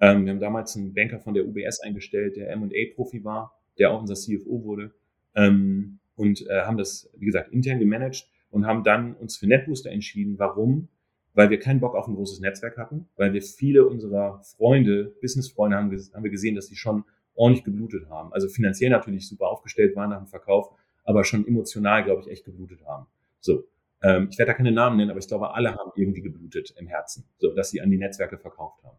[0.00, 4.00] Ähm, wir haben damals einen Banker von der UBS eingestellt, der M&A-Profi war, der auch
[4.00, 4.94] unser CFO wurde,
[5.34, 9.90] ähm, und äh, haben das, wie gesagt, intern gemanagt und haben dann uns für NetBooster
[9.90, 10.38] entschieden.
[10.38, 10.88] Warum?
[11.34, 15.76] Weil wir keinen Bock auf ein großes Netzwerk hatten, weil wir viele unserer Freunde, Businessfreunde
[15.76, 18.32] haben, haben wir gesehen, dass die schon ordentlich geblutet haben.
[18.32, 20.70] Also finanziell natürlich super aufgestellt waren nach dem Verkauf,
[21.04, 23.06] aber schon emotional, glaube ich, echt geblutet haben.
[23.40, 23.64] So.
[24.02, 26.86] Ähm, ich werde da keine Namen nennen, aber ich glaube, alle haben irgendwie geblutet im
[26.86, 28.96] Herzen, so dass sie an die Netzwerke verkauft haben.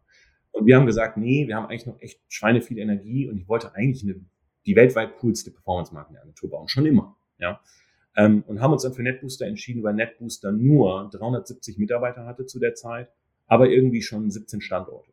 [0.52, 3.48] Und wir haben gesagt, nee, wir haben eigentlich noch echt Schweine viel Energie und ich
[3.48, 4.20] wollte eigentlich eine,
[4.66, 7.16] die weltweit coolste Performance-Marketing-Agentur bauen, schon immer.
[7.38, 7.60] Ja.
[8.16, 12.58] Ähm, und haben uns dann für NetBooster entschieden, weil NetBooster nur 370 Mitarbeiter hatte zu
[12.58, 13.10] der Zeit,
[13.46, 15.12] aber irgendwie schon 17 Standorte.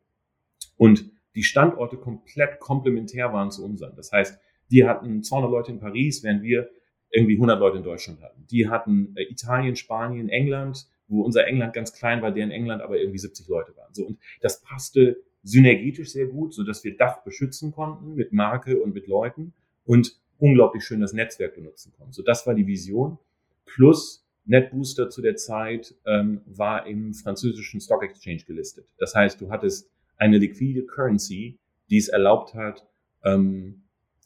[0.78, 3.96] Und die Standorte komplett komplementär waren zu unseren.
[3.96, 4.40] Das heißt,
[4.72, 6.70] die hatten 200 Leute in Paris, während wir
[7.10, 8.46] irgendwie 100 Leute in Deutschland hatten.
[8.50, 12.98] Die hatten äh, Italien, Spanien, England, wo unser England ganz klein war, deren England aber
[12.98, 13.94] irgendwie 70 Leute waren.
[13.94, 18.82] So und das passte synergetisch sehr gut, so dass wir Dach beschützen konnten mit Marke
[18.82, 19.54] und mit Leuten
[19.86, 22.12] und unglaublich schön das Netzwerk benutzen konnten.
[22.12, 23.18] So, das war die Vision.
[23.66, 28.86] Plus NetBooster zu der Zeit ähm, war im französischen Stock Exchange gelistet.
[28.98, 31.58] Das heißt, du hattest eine liquide Currency,
[31.90, 32.86] die es erlaubt hat,
[33.24, 33.84] ähm,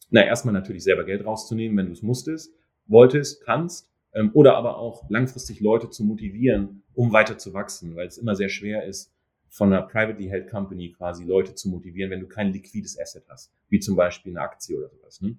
[0.10, 2.52] na erstmal natürlich selber Geld rauszunehmen, wenn du es musstest,
[2.88, 8.08] wolltest, kannst, ähm, oder aber auch langfristig Leute zu motivieren, um weiter zu wachsen, weil
[8.08, 9.14] es immer sehr schwer ist,
[9.50, 13.52] von einer privately held company quasi Leute zu motivieren, wenn du kein liquides Asset hast,
[13.70, 15.22] wie zum Beispiel eine Aktie oder sowas.
[15.22, 15.38] Ne?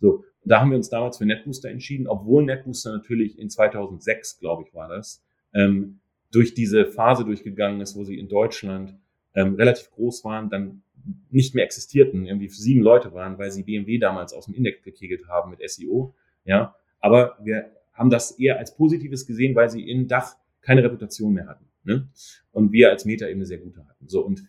[0.00, 4.64] So, da haben wir uns damals für NetBooster entschieden, obwohl NetBooster natürlich in 2006, glaube
[4.66, 5.22] ich, war das,
[5.54, 6.00] ähm,
[6.32, 8.96] durch diese Phase durchgegangen ist, wo sie in Deutschland
[9.34, 10.82] ähm, relativ groß waren, dann
[11.30, 15.28] nicht mehr existierten, irgendwie sieben Leute waren, weil sie BMW damals aus dem Index gekegelt
[15.28, 16.14] haben mit SEO.
[16.44, 21.32] Ja, aber wir haben das eher als Positives gesehen, weil sie in Dach keine Reputation
[21.32, 21.66] mehr hatten.
[21.84, 22.08] Ne?
[22.52, 24.08] Und wir als Meta eben eine sehr gute hatten.
[24.08, 24.42] So und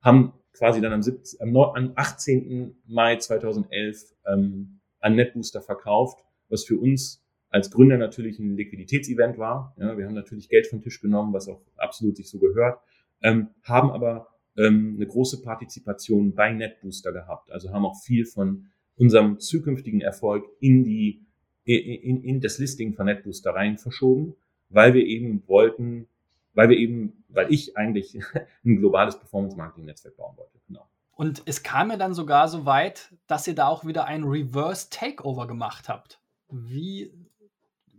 [0.00, 2.76] haben quasi dann am, 17, am, am 18.
[2.86, 9.74] Mai 2011 ähm, an NetBooster verkauft, was für uns als Gründer natürlich ein Liquiditätsevent war.
[9.78, 12.80] Ja, wir haben natürlich Geld vom Tisch genommen, was auch absolut sich so gehört,
[13.22, 17.50] ähm, haben aber ähm, eine große Partizipation bei NetBooster gehabt.
[17.50, 21.24] Also haben auch viel von unserem zukünftigen Erfolg in die
[21.64, 24.34] in, in das Listing von NetBooster rein verschoben,
[24.70, 26.08] weil wir eben wollten,
[26.54, 28.18] weil wir eben, weil ich eigentlich
[28.64, 30.58] ein globales Performance-Marketing-Netzwerk bauen wollte.
[30.66, 30.86] Genau.
[31.12, 34.88] Und es kam ja dann sogar so weit, dass ihr da auch wieder ein Reverse
[34.90, 36.20] Takeover gemacht habt.
[36.50, 37.12] Wie,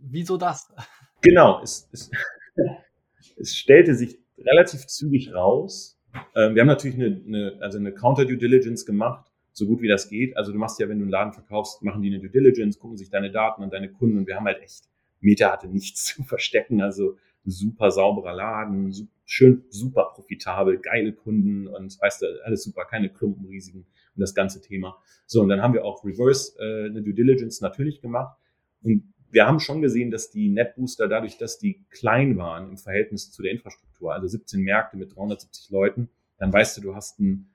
[0.00, 0.72] wieso das?
[1.22, 2.10] Genau, es, es,
[3.36, 5.98] es stellte sich relativ zügig raus.
[6.34, 10.08] Ähm, wir haben natürlich eine, eine, also eine Counter-Due Diligence gemacht, so gut wie das
[10.08, 10.36] geht.
[10.36, 12.96] Also du machst ja, wenn du einen Laden verkaufst, machen die eine Due Diligence, gucken
[12.96, 14.88] sich deine Daten und deine Kunden und wir haben halt echt,
[15.20, 16.82] Meta hatte nichts zu verstecken.
[16.82, 23.08] Also super sauberer Laden, schön super profitabel, geile Kunden und weißt du, alles super, keine
[23.08, 25.00] Klumpenrisiken und das ganze Thema.
[25.26, 28.36] So, und dann haben wir auch Reverse äh, eine Due Diligence natürlich gemacht
[28.82, 33.30] und wir haben schon gesehen, dass die Netbooster dadurch, dass die klein waren im Verhältnis
[33.30, 37.48] zu der Infrastruktur, also 17 Märkte mit 370 Leuten, dann weißt du, du hast ein,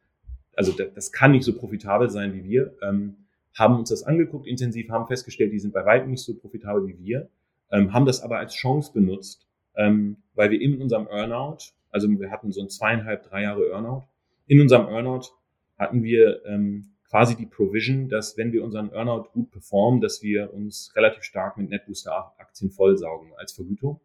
[0.55, 3.17] also das kann nicht so profitabel sein wie wir, ähm,
[3.53, 6.97] haben uns das angeguckt intensiv, haben festgestellt, die sind bei weitem nicht so profitabel wie
[6.99, 7.29] wir,
[7.71, 11.57] ähm, haben das aber als Chance benutzt, ähm, weil wir in unserem Earnout,
[11.91, 14.03] also wir hatten so ein zweieinhalb, drei Jahre Earnout,
[14.47, 15.29] in unserem Earnout
[15.77, 20.53] hatten wir ähm, quasi die Provision, dass wenn wir unseren Earnout gut performen, dass wir
[20.53, 24.01] uns relativ stark mit NetBooster-Aktien vollsaugen als Vergütung.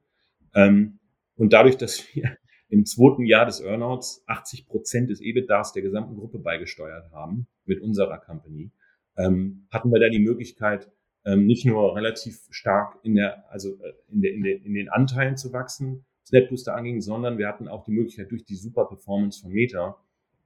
[0.55, 0.99] Ähm,
[1.37, 2.37] und dadurch, dass wir
[2.69, 7.81] im zweiten Jahr des Earnouts 80 Prozent des EBITDAs der gesamten Gruppe beigesteuert haben mit
[7.81, 8.71] unserer Company,
[9.17, 10.89] ähm, hatten wir da die Möglichkeit,
[11.25, 14.89] ähm, nicht nur relativ stark in der, also äh, in, der, in, der, in den
[14.89, 18.87] Anteilen zu wachsen, was NetBooster anging, sondern wir hatten auch die Möglichkeit durch die super
[18.87, 19.97] Performance von Meta,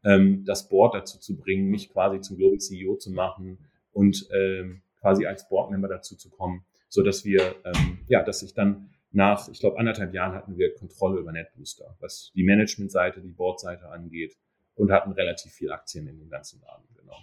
[0.04, 3.58] ähm, das Board dazu zu bringen, mich quasi zum Global CEO zu machen
[3.92, 8.54] und ähm, quasi als Boardmember dazu zu kommen, so dass wir, ähm, ja, dass ich
[8.54, 13.30] dann nach, ich glaube, anderthalb Jahren hatten wir Kontrolle über NetBooster, was die Managementseite, die
[13.30, 14.36] Boardseite angeht
[14.74, 17.16] und hatten relativ viel Aktien in dem ganzen Laden, genau.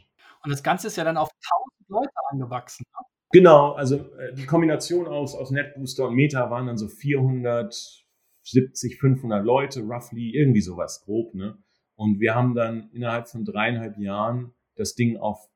[0.44, 2.86] Und das Ganze ist ja dann auf 1000 Leute angewachsen.
[3.32, 9.46] Genau, also äh, die Kombination aus, aus NetBooster und Meta waren dann so 470, 500
[9.46, 11.58] Leute, roughly, irgendwie sowas grob, ne?
[11.96, 15.52] Und wir haben dann innerhalb von dreieinhalb Jahren das Ding auf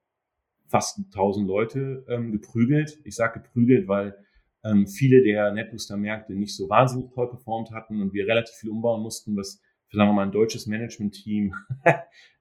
[0.67, 2.99] fast 1000 Leute ähm, geprügelt.
[3.03, 4.15] Ich sage geprügelt, weil
[4.63, 9.01] ähm, viele der NetBooster-Märkte nicht so wahnsinnig toll performt hatten und wir relativ viel umbauen
[9.01, 11.53] mussten, was für, sagen wir mal, ein deutsches Management-Team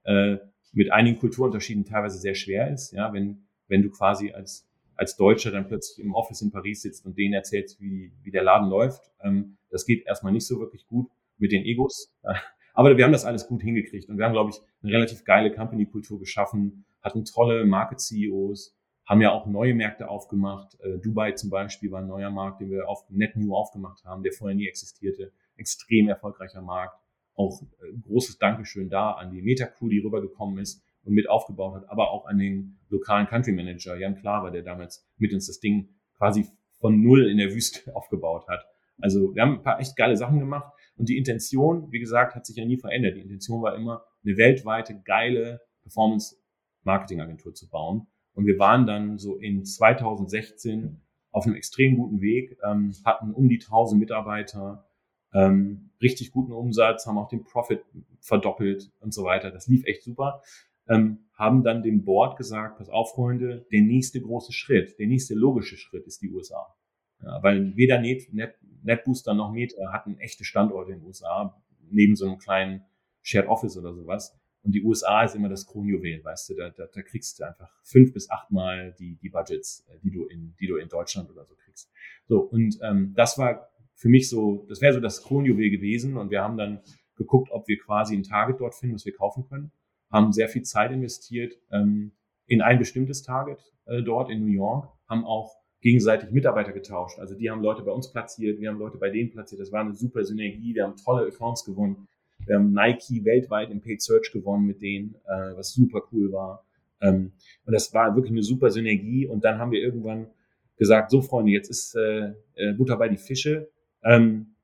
[0.04, 0.36] äh,
[0.72, 2.92] mit einigen Kulturunterschieden teilweise sehr schwer ist.
[2.92, 7.04] Ja, wenn, wenn du quasi als, als Deutscher dann plötzlich im Office in Paris sitzt
[7.06, 10.86] und denen erzählst, wie, wie der Laden läuft, ähm, das geht erstmal nicht so wirklich
[10.86, 12.14] gut mit den Egos.
[12.74, 15.52] Aber wir haben das alles gut hingekriegt und wir haben, glaube ich, eine relativ geile
[15.52, 18.76] Company-Kultur geschaffen, hatten tolle Market-CEOs,
[19.06, 20.78] haben ja auch neue Märkte aufgemacht.
[20.80, 24.22] Äh, Dubai zum Beispiel war ein neuer Markt, den wir auf net new aufgemacht haben,
[24.22, 25.32] der vorher nie existierte.
[25.56, 26.98] Extrem erfolgreicher Markt.
[27.36, 31.90] Auch äh, großes Dankeschön da an die Meta-Crew, die rübergekommen ist und mit aufgebaut hat,
[31.90, 35.88] aber auch an den lokalen Country Manager, Jan Klaver, der damals mit uns das Ding
[36.16, 36.46] quasi
[36.80, 38.64] von null in der Wüste aufgebaut hat.
[39.00, 42.46] Also wir haben ein paar echt geile Sachen gemacht und die Intention, wie gesagt, hat
[42.46, 43.16] sich ja nie verändert.
[43.16, 48.06] Die Intention war immer, eine weltweite geile Performance-Marketing-Agentur zu bauen.
[48.34, 53.48] Und wir waren dann so in 2016 auf einem extrem guten Weg, ähm, hatten um
[53.48, 54.86] die 1000 Mitarbeiter,
[55.32, 57.84] ähm, richtig guten Umsatz, haben auch den Profit
[58.20, 59.50] verdoppelt und so weiter.
[59.50, 60.42] Das lief echt super.
[60.88, 65.34] Ähm, haben dann dem Board gesagt, pass auf, Freunde, der nächste große Schritt, der nächste
[65.34, 66.74] logische Schritt ist die USA.
[67.22, 72.16] Ja, weil weder Net, Net, NetBooster noch Meta hatten echte Standorte in den USA, neben
[72.16, 72.84] so einem kleinen
[73.22, 74.38] Shared Office oder sowas.
[74.62, 77.70] Und die USA ist immer das Kronjuwel, weißt du, da, da, da kriegst du einfach
[77.82, 81.44] fünf bis achtmal die, die Budgets, äh, die du in, die du in Deutschland oder
[81.44, 81.90] so kriegst.
[82.26, 86.16] So, und ähm, das war für mich so, das wäre so das Kronjuwel gewesen.
[86.16, 86.80] Und wir haben dann
[87.16, 89.70] geguckt, ob wir quasi ein Target dort finden, was wir kaufen können.
[90.14, 92.12] Haben sehr viel Zeit investiert ähm,
[92.46, 97.18] in ein bestimmtes Target äh, dort in New York, haben auch gegenseitig Mitarbeiter getauscht.
[97.18, 99.60] Also die haben Leute bei uns platziert, wir haben Leute bei denen platziert.
[99.60, 100.74] Das war eine super Synergie.
[100.74, 102.06] Wir haben tolle Accounts gewonnen.
[102.46, 106.64] Wir haben Nike weltweit im Paid Search gewonnen mit denen, äh, was super cool war.
[107.00, 107.32] Ähm,
[107.66, 109.26] und das war wirklich eine super Synergie.
[109.26, 110.28] Und dann haben wir irgendwann
[110.76, 113.68] gesagt, so Freunde, jetzt ist äh, äh Butter bei die Fische.
[114.04, 114.54] Ähm,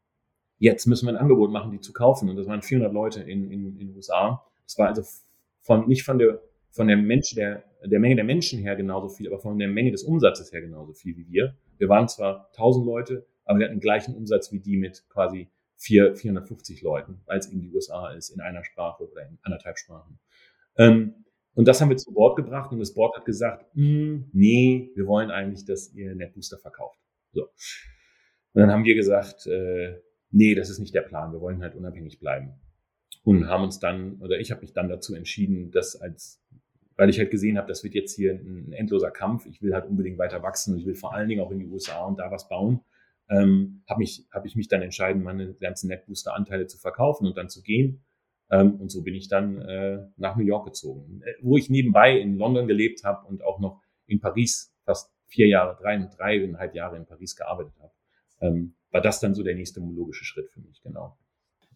[0.58, 2.28] jetzt müssen wir ein Angebot machen, die zu kaufen.
[2.28, 4.44] Und das waren 400 Leute in, den USA.
[4.64, 5.02] Das war also
[5.60, 9.26] von, nicht von der von der Mensch, der, der Menge der Menschen her genauso viel,
[9.26, 11.56] aber von der Menge des Umsatzes her genauso viel wie wir.
[11.78, 15.50] Wir waren zwar 1000 Leute, aber wir hatten den gleichen Umsatz wie die mit quasi
[15.78, 20.18] 4, 450 Leuten, als in die USA ist, in einer Sprache oder in anderthalb Sprachen.
[20.76, 24.92] Ähm, und das haben wir zu Bord gebracht und das Board hat gesagt, hm, nee,
[24.94, 27.00] wir wollen eigentlich, dass ihr NetBooster verkauft.
[27.32, 27.44] So.
[28.52, 31.74] Und dann haben wir gesagt, äh, nee, das ist nicht der Plan, wir wollen halt
[31.74, 32.60] unabhängig bleiben.
[33.22, 36.40] Und haben uns dann, oder ich habe mich dann dazu entschieden, das als
[37.00, 39.46] weil ich halt gesehen habe, das wird jetzt hier ein, ein, endloser Kampf.
[39.46, 41.66] Ich will halt unbedingt weiter wachsen und ich will vor allen Dingen auch in die
[41.66, 42.80] USA und da was bauen.
[43.30, 47.48] Ähm, habe mich, hab ich mich dann entschieden, meine ganzen NetBooster-Anteile zu verkaufen und dann
[47.48, 48.04] zu gehen.
[48.50, 52.18] Ähm, und so bin ich dann äh, nach New York gezogen, äh, wo ich nebenbei
[52.18, 56.98] in London gelebt habe und auch noch in Paris fast vier Jahre, drei, dreieinhalb Jahre
[56.98, 57.92] in Paris gearbeitet habe.
[58.42, 61.16] Ähm, war das dann so der nächste logische Schritt für mich, genau.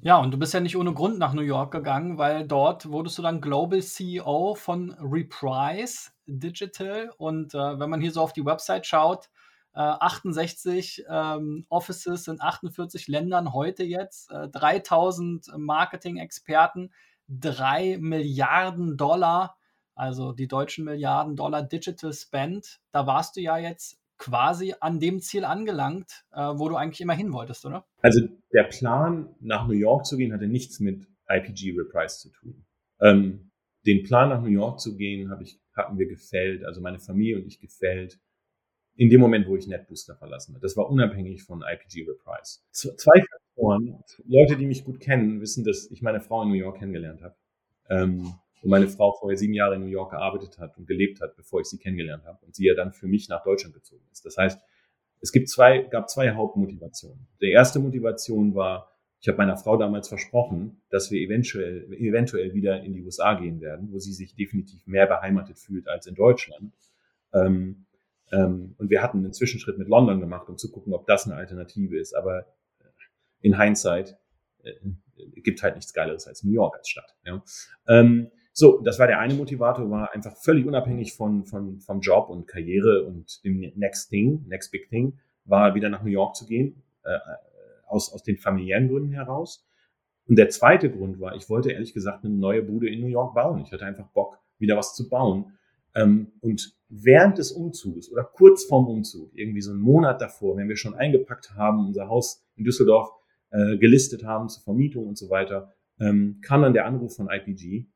[0.00, 3.16] Ja, und du bist ja nicht ohne Grund nach New York gegangen, weil dort wurdest
[3.18, 7.10] du dann Global CEO von Reprise Digital.
[7.16, 9.30] Und äh, wenn man hier so auf die Website schaut,
[9.74, 16.92] äh, 68 ähm, Offices in 48 Ländern heute jetzt, äh, 3000 Marketing-Experten,
[17.28, 19.56] 3 Milliarden Dollar,
[19.94, 22.80] also die deutschen Milliarden Dollar Digital Spend.
[22.92, 27.14] Da warst du ja jetzt quasi an dem Ziel angelangt, äh, wo du eigentlich immer
[27.14, 27.86] hin wolltest, oder?
[28.00, 28.20] Also
[28.52, 32.64] der Plan, nach New York zu gehen, hatte nichts mit IPG Reprise zu tun.
[33.00, 33.50] Ähm,
[33.86, 37.36] den Plan, nach New York zu gehen, habe ich, hatten wir gefällt, also meine Familie
[37.36, 38.18] und ich gefällt,
[38.96, 40.62] in dem Moment, wo ich NetBooster verlassen habe.
[40.62, 42.60] Das war unabhängig von IPG Reprise.
[42.70, 44.02] Zwei Faktoren.
[44.26, 47.34] Leute, die mich gut kennen, wissen, dass ich meine Frau in New York kennengelernt habe.
[47.88, 51.36] Ähm, und meine Frau vorher sieben Jahre in New York gearbeitet hat und gelebt hat,
[51.36, 52.38] bevor ich sie kennengelernt habe.
[52.46, 54.24] Und sie ja dann für mich nach Deutschland gezogen ist.
[54.24, 54.60] Das heißt,
[55.20, 57.26] es gibt zwei, gab zwei Hauptmotivationen.
[57.40, 58.90] Die erste Motivation war,
[59.20, 63.60] ich habe meiner Frau damals versprochen, dass wir eventuell, eventuell wieder in die USA gehen
[63.60, 66.74] werden, wo sie sich definitiv mehr beheimatet fühlt als in Deutschland.
[67.32, 67.86] Ähm,
[68.32, 71.36] ähm, und wir hatten einen Zwischenschritt mit London gemacht, um zu gucken, ob das eine
[71.36, 72.14] Alternative ist.
[72.14, 72.84] Aber äh,
[73.40, 74.18] in Hindsight
[74.62, 74.72] äh,
[75.36, 77.14] gibt halt nichts Geileres als New York als Stadt.
[77.24, 77.42] Ja.
[77.88, 82.30] Ähm, so, das war der eine Motivator, war einfach völlig unabhängig von, von, vom Job
[82.30, 86.46] und Karriere und dem Next Thing, Next Big Thing, war wieder nach New York zu
[86.46, 86.82] gehen.
[87.02, 87.18] Äh,
[87.86, 89.66] aus, aus den familiären Gründen heraus.
[90.26, 93.34] Und der zweite Grund war, ich wollte ehrlich gesagt eine neue Bude in New York
[93.34, 93.62] bauen.
[93.64, 95.52] Ich hatte einfach Bock, wieder was zu bauen.
[95.94, 100.68] Ähm, und während des Umzugs oder kurz vorm Umzug, irgendwie so einen Monat davor, wenn
[100.68, 103.10] wir schon eingepackt haben, unser Haus in Düsseldorf
[103.50, 107.86] äh, gelistet haben zur Vermietung und so weiter, ähm, kam dann der Anruf von IPG,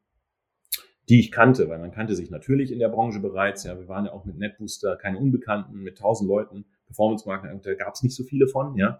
[1.08, 3.64] die ich kannte, weil man kannte sich natürlich in der Branche bereits.
[3.64, 6.66] Ja, wir waren ja auch mit NetBooster keine Unbekannten, mit tausend Leuten.
[6.86, 8.98] Performance-Marketing, da gab es nicht so viele von, ja.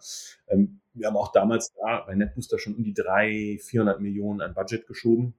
[0.49, 4.55] Ähm, wir haben auch damals da bei NetBooster schon um die drei, 400 Millionen an
[4.55, 5.35] Budget geschoben.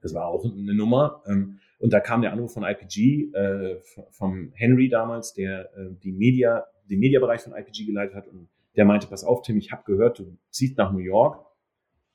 [0.00, 1.22] Das war auch eine Nummer.
[1.26, 6.12] Ähm, und da kam der Anruf von IPG, äh, vom Henry damals, der äh, die
[6.12, 8.28] Media, den Mediabereich von IPG geleitet hat.
[8.28, 11.44] Und der meinte, pass auf, Tim, ich habe gehört, du ziehst nach New York.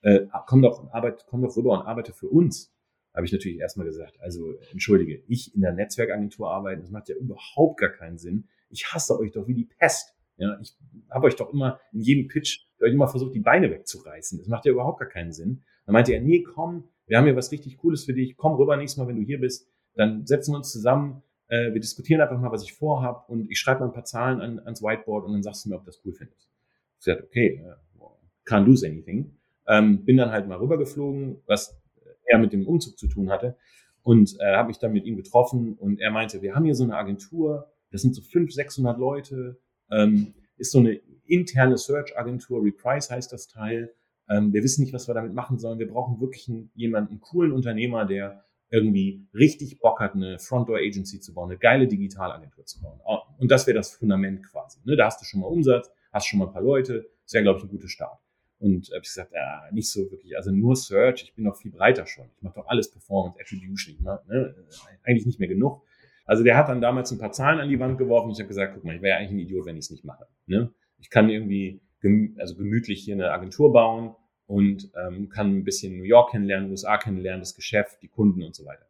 [0.02, 2.74] Äh, komm doch, arbeit, komm doch rüber und arbeite für uns.
[3.18, 7.16] Habe ich natürlich erstmal gesagt, also entschuldige, ich in der Netzwerkagentur arbeiten, das macht ja
[7.16, 10.16] überhaupt gar keinen Sinn ich hasse euch doch wie die Pest.
[10.38, 10.76] Ja, ich
[11.10, 14.38] habe euch doch immer in jedem Pitch euch immer versucht, die Beine wegzureißen.
[14.38, 15.64] Das macht ja überhaupt gar keinen Sinn.
[15.86, 18.38] Dann meinte er, nee, komm, wir haben hier was richtig Cooles für dich.
[18.38, 19.68] Komm rüber nächstes Mal, wenn du hier bist.
[19.96, 21.24] Dann setzen wir uns zusammen.
[21.48, 24.42] Äh, wir diskutieren einfach mal, was ich vorhab und ich schreibe mal ein paar Zahlen
[24.42, 26.52] an, ans Whiteboard und dann sagst du mir, ob das cool findest.
[27.00, 27.64] Ich sagte, okay,
[28.00, 28.06] uh,
[28.46, 29.38] can't lose anything.
[29.68, 31.82] Ähm, bin dann halt mal rübergeflogen, was
[32.28, 33.58] er mit dem Umzug zu tun hatte
[34.04, 36.84] und äh, habe mich dann mit ihm getroffen und er meinte, wir haben hier so
[36.84, 39.60] eine Agentur, das sind so 500, 600 Leute.
[39.92, 43.94] Ähm, ist so eine interne Search-Agentur, Reprise heißt das Teil.
[44.30, 45.80] Ähm, wir wissen nicht, was wir damit machen sollen.
[45.80, 51.22] Wir brauchen wirklich einen, jemanden, einen coolen Unternehmer, der irgendwie richtig Bock hat, eine Front-Door-Agency
[51.22, 53.00] zu bauen, eine geile Digitalagentur zu bauen.
[53.38, 54.80] Und das wäre das Fundament quasi.
[54.84, 54.98] Ne?
[54.98, 57.08] Da hast du schon mal Umsatz, hast schon mal ein paar Leute.
[57.24, 58.20] Das wäre, glaube ich, ein guter Start.
[58.60, 61.72] Und habe ich gesagt, ja, nicht so wirklich, also nur Search, ich bin noch viel
[61.72, 62.26] breiter schon.
[62.36, 64.56] Ich mache doch alles Performance, Attribution, ne?
[65.04, 65.84] eigentlich nicht mehr genug.
[66.26, 68.32] Also der hat dann damals ein paar Zahlen an die Wand geworfen.
[68.32, 70.04] Ich habe gesagt, guck mal, ich wäre ja eigentlich ein Idiot, wenn ich es nicht
[70.04, 70.26] mache.
[70.48, 70.72] Ne?
[71.00, 74.16] Ich kann irgendwie gemü also gemütlich hier eine Agentur bauen
[74.46, 78.56] und ähm, kann ein bisschen New York kennenlernen, USA kennenlernen, das Geschäft, die Kunden und
[78.56, 78.86] so weiter.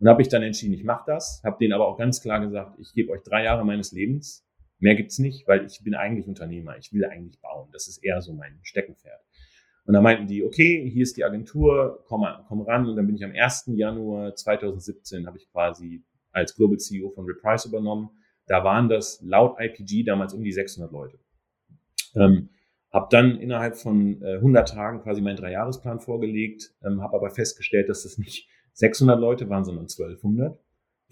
[0.00, 2.78] Und habe ich dann entschieden, ich mache das, habe denen aber auch ganz klar gesagt,
[2.78, 4.44] ich gebe euch drei Jahre meines Lebens,
[4.82, 7.68] mehr gibt's nicht, weil ich bin eigentlich Unternehmer, ich will eigentlich bauen.
[7.72, 9.20] Das ist eher so mein Steckenpferd.
[9.84, 12.88] Und dann meinten die, okay, hier ist die Agentur, komm, komm ran.
[12.88, 13.64] Und dann bin ich am 1.
[13.74, 18.10] Januar 2017, habe ich quasi als Global CEO von Reprise übernommen.
[18.46, 21.18] Da waren das laut IPG damals um die 600 Leute.
[22.14, 22.50] Ähm,
[22.92, 27.88] habe dann innerhalb von äh, 100 Tagen quasi meinen Dreijahresplan vorgelegt, ähm, habe aber festgestellt,
[27.88, 30.58] dass das nicht 600 Leute waren, sondern 1200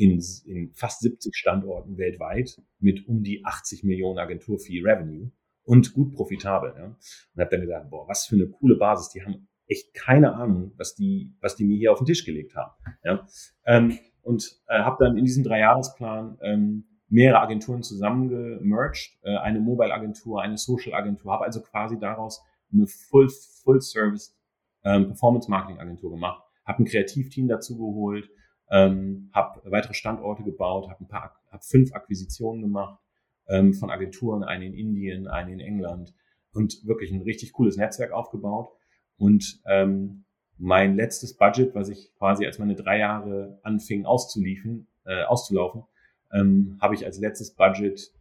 [0.01, 5.31] in, in fast 70 Standorten weltweit mit um die 80 Millionen Agenturfee-Revenue
[5.65, 6.73] und gut profitabel.
[6.75, 6.85] Ja?
[6.87, 9.11] Und habe dann gesagt, boah, was für eine coole Basis.
[9.11, 12.57] Die haben echt keine Ahnung, was die, was die mir hier auf den Tisch gelegt
[12.57, 12.73] haben.
[13.05, 13.27] Ja?
[13.67, 20.41] Ähm, und äh, habe dann in diesem Dreijahresplan ähm, mehrere Agenturen zusammengemerged, äh, eine Mobile-Agentur,
[20.41, 23.29] eine Social-Agentur, habe also quasi daraus eine Full,
[23.63, 24.35] Full Service
[24.83, 28.31] ähm, gemacht, habe ein Kreativteam dazu geholt,
[28.71, 33.01] ähm, habe weitere Standorte gebaut, habe ein paar, habe fünf Akquisitionen gemacht
[33.49, 36.15] ähm, von Agenturen, eine in Indien, eine in England
[36.53, 38.71] und wirklich ein richtig cooles Netzwerk aufgebaut
[39.17, 40.25] und ähm,
[40.57, 45.85] mein letztes Budget, was ich quasi als meine drei Jahre anfing auszuliefen, äh, auszulaufen,
[46.33, 48.13] ähm, habe ich als letztes Budget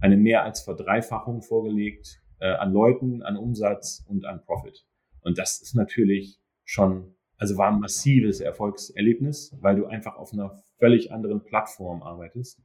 [0.00, 4.86] eine mehr als Verdreifachung vorgelegt äh, an Leuten, an Umsatz und an Profit.
[5.20, 10.62] Und das ist natürlich schon, also war ein massives Erfolgserlebnis, weil du einfach auf einer
[10.78, 12.62] völlig anderen Plattform arbeitest,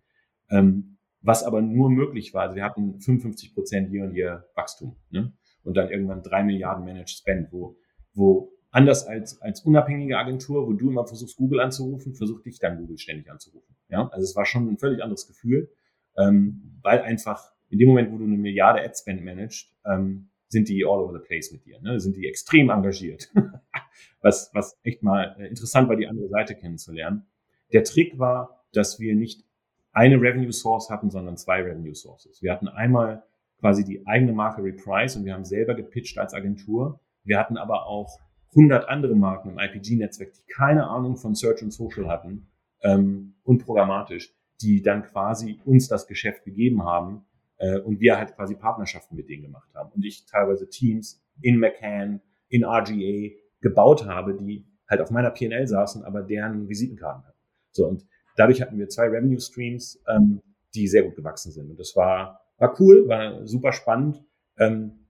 [0.51, 2.43] ähm, was aber nur möglich war.
[2.43, 5.34] Also wir hatten 55 Prozent hier und hier Wachstum ne?
[5.63, 7.78] und dann irgendwann drei Milliarden Managed Spend, wo,
[8.13, 12.78] wo Anders als, als unabhängige Agentur, wo du immer versuchst, Google anzurufen, versucht dich dann
[12.78, 13.73] Google ständig anzurufen.
[13.88, 15.71] Ja, also es war schon ein völlig anderes Gefühl,
[16.17, 20.84] ähm, weil einfach in dem Moment, wo du eine Milliarde Adspend managst, ähm, sind die
[20.84, 22.01] all over the place mit dir, ne?
[22.01, 23.32] sind die extrem engagiert.
[24.26, 27.28] was, was echt mal äh, interessant war, die andere Seite kennenzulernen.
[27.71, 29.45] Der Trick war, dass wir nicht
[29.91, 32.41] eine Revenue Source hatten, sondern zwei Revenue Sources.
[32.41, 33.23] Wir hatten einmal
[33.59, 36.99] quasi die eigene Marke Reprise und wir haben selber gepitcht als Agentur.
[37.23, 38.19] Wir hatten aber auch
[38.55, 42.47] 100 andere Marken im IPG-Netzwerk, die keine Ahnung von Search und Social hatten
[42.82, 47.26] ähm, und programmatisch, die dann quasi uns das Geschäft gegeben haben
[47.57, 49.91] äh, und wir halt quasi Partnerschaften mit denen gemacht haben.
[49.91, 55.68] Und ich teilweise Teams in McCann, in RGA gebaut habe, die halt auf meiner PL
[55.68, 57.39] saßen, aber deren Visitenkarten hatten.
[57.72, 60.41] So, und dadurch hatten wir zwei Revenue Streams, ähm,
[60.76, 61.70] die sehr gut gewachsen sind.
[61.70, 64.24] Und das war, war cool, war super spannend.
[64.58, 65.06] Ähm,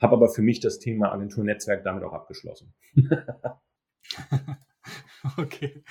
[0.00, 2.72] habe aber für mich das Thema Agenturnetzwerk damit auch abgeschlossen.
[5.36, 5.82] okay.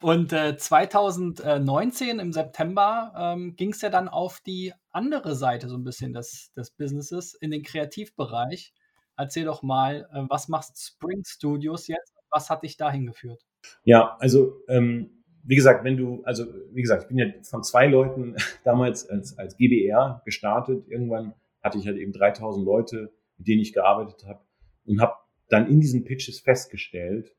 [0.00, 5.76] Und äh, 2019 im September ähm, ging es ja dann auf die andere Seite so
[5.76, 8.72] ein bisschen des, des Businesses, in den Kreativbereich.
[9.16, 12.14] Erzähl doch mal, äh, was macht Spring Studios jetzt?
[12.30, 13.44] Was hat dich dahin geführt?
[13.84, 15.10] Ja, also ähm,
[15.44, 19.38] wie gesagt, wenn du, also wie gesagt, ich bin ja von zwei Leuten damals als,
[19.38, 20.86] als GBR gestartet.
[20.88, 24.40] Irgendwann hatte ich halt eben 3000 Leute, mit denen ich gearbeitet habe
[24.84, 25.14] und habe
[25.48, 27.32] dann in diesen Pitches festgestellt,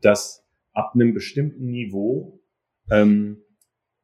[0.00, 2.40] dass ab einem bestimmten Niveau
[2.90, 3.38] ähm,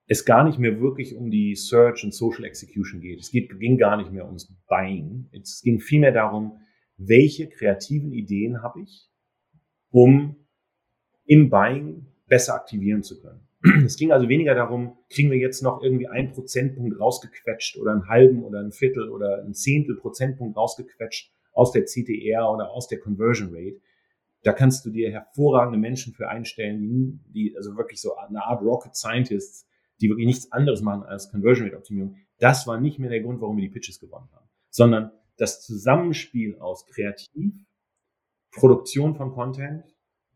[0.07, 3.21] es gar nicht mehr wirklich um die Search und Social Execution geht.
[3.21, 5.29] Es geht, ging gar nicht mehr ums Buying.
[5.33, 6.61] Es ging vielmehr darum,
[6.99, 9.09] welche kreativen Ideen habe ich,
[9.91, 10.37] um
[11.25, 13.49] im Buying besser aktivieren zu können.
[13.87, 18.09] Es ging also weniger darum, kriegen wir jetzt noch irgendwie einen Prozentpunkt rausgequetscht oder einen
[18.09, 23.01] halben oder ein Viertel oder ein Zehntel Prozentpunkt rausgequetscht aus der CTR oder aus der
[23.01, 23.81] Conversion Rate.
[24.45, 28.95] Da kannst du dir hervorragende Menschen für einstellen, die, also wirklich so eine Art Rocket
[28.95, 29.67] Scientists,
[30.01, 32.17] die wirklich nichts anderes machen als Conversion Rate Optimierung.
[32.39, 36.59] Das war nicht mehr der Grund, warum wir die Pitches gewonnen haben, sondern das Zusammenspiel
[36.59, 37.55] aus Kreativ,
[38.53, 39.85] Produktion von Content,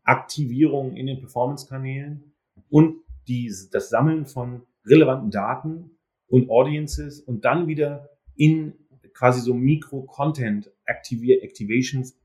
[0.03, 2.33] Aktivierung in den Performance-Kanälen
[2.69, 5.97] und die, das Sammeln von relevanten Daten
[6.27, 8.73] und Audiences und dann wieder in
[9.13, 12.19] quasi so Mikro-Content-Activations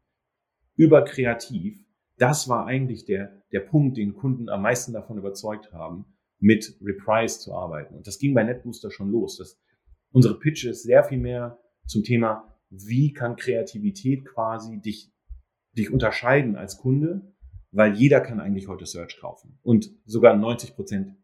[0.76, 1.84] über Kreativ.
[2.16, 6.06] Das war eigentlich der, der Punkt, den Kunden am meisten davon überzeugt haben,
[6.40, 7.96] mit Reprise zu arbeiten.
[7.96, 9.36] Und das ging bei NetBooster schon los.
[9.36, 9.60] Das,
[10.10, 15.12] unsere Pitches sehr viel mehr zum Thema, wie kann Kreativität quasi dich,
[15.72, 17.32] dich unterscheiden als Kunde
[17.70, 21.16] weil jeder kann eigentlich heute Search kaufen und sogar 90 Prozent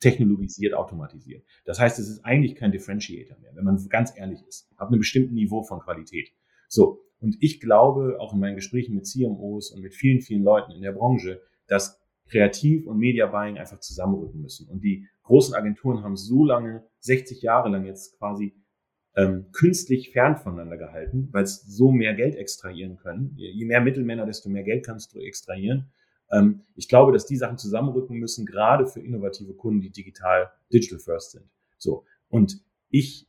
[0.00, 1.44] technologisiert, automatisiert.
[1.64, 4.98] Das heißt, es ist eigentlich kein Differentiator mehr, wenn man ganz ehrlich ist, ab einem
[4.98, 6.32] bestimmten Niveau von Qualität.
[6.68, 7.00] So.
[7.20, 10.82] Und ich glaube, auch in meinen Gesprächen mit CMOs und mit vielen, vielen Leuten in
[10.82, 14.68] der Branche, dass Kreativ und Media Buying einfach zusammenrücken müssen.
[14.68, 18.56] Und die großen Agenturen haben so lange, 60 Jahre lang jetzt quasi
[19.16, 23.32] ähm, künstlich fern voneinander gehalten, weil es so mehr Geld extrahieren können.
[23.36, 25.92] Je mehr Mittelmänner, desto mehr Geld kannst du extrahieren.
[26.30, 30.98] Ähm, ich glaube, dass die Sachen zusammenrücken müssen, gerade für innovative Kunden, die digital digital
[30.98, 31.44] first sind.
[31.76, 32.04] So.
[32.28, 33.28] Und ich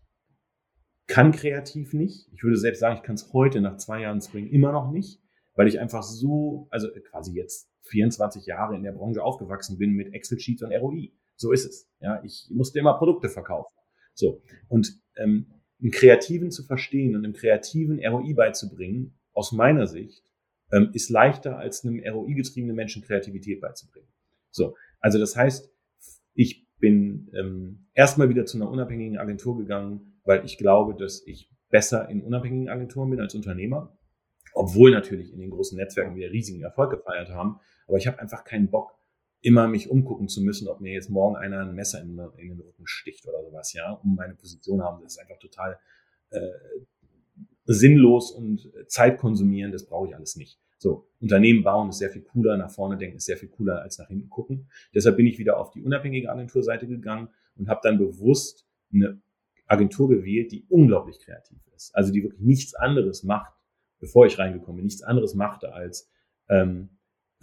[1.08, 2.30] kann kreativ nicht.
[2.34, 5.22] Ich würde selbst sagen, ich kann es heute nach zwei Jahren Spring immer noch nicht,
[5.56, 10.14] weil ich einfach so, also quasi jetzt 24 Jahre in der Branche aufgewachsen bin mit
[10.14, 11.12] Excel-Sheets und ROI.
[11.36, 11.90] So ist es.
[12.00, 13.76] Ja, ich musste immer Produkte verkaufen.
[14.14, 14.42] So.
[14.70, 15.48] Und ähm,
[15.84, 20.24] einen Kreativen zu verstehen und einem Kreativen ROI beizubringen, aus meiner Sicht,
[20.72, 24.08] ähm, ist leichter als einem ROI-getriebenen Menschen Kreativität beizubringen.
[24.50, 25.72] So, also das heißt,
[26.34, 31.50] ich bin ähm, erstmal wieder zu einer unabhängigen Agentur gegangen, weil ich glaube, dass ich
[31.70, 33.98] besser in unabhängigen Agenturen bin als Unternehmer,
[34.54, 37.60] obwohl natürlich in den großen Netzwerken wir riesigen Erfolg gefeiert haben.
[37.88, 38.96] Aber ich habe einfach keinen Bock,
[39.44, 42.62] immer mich umgucken zu müssen, ob mir jetzt morgen einer ein Messer in, in den
[42.62, 45.02] Rücken sticht oder sowas, ja, um meine Position haben.
[45.04, 45.78] Das ist einfach total
[46.30, 46.50] äh,
[47.66, 50.60] sinnlos und zeitkonsumierend, das brauche ich alles nicht.
[50.78, 53.98] So, Unternehmen bauen ist sehr viel cooler, nach vorne denken ist sehr viel cooler als
[54.00, 54.70] nach hinten gucken.
[54.94, 59.22] Deshalb bin ich wieder auf die unabhängige Agenturseite gegangen und habe dann bewusst eine
[59.68, 61.96] Agentur gewählt, die unglaublich kreativ ist.
[61.96, 63.54] Also die wirklich nichts anderes macht,
[64.00, 66.10] bevor ich reingekommen bin, nichts anderes machte als
[66.50, 66.90] ähm,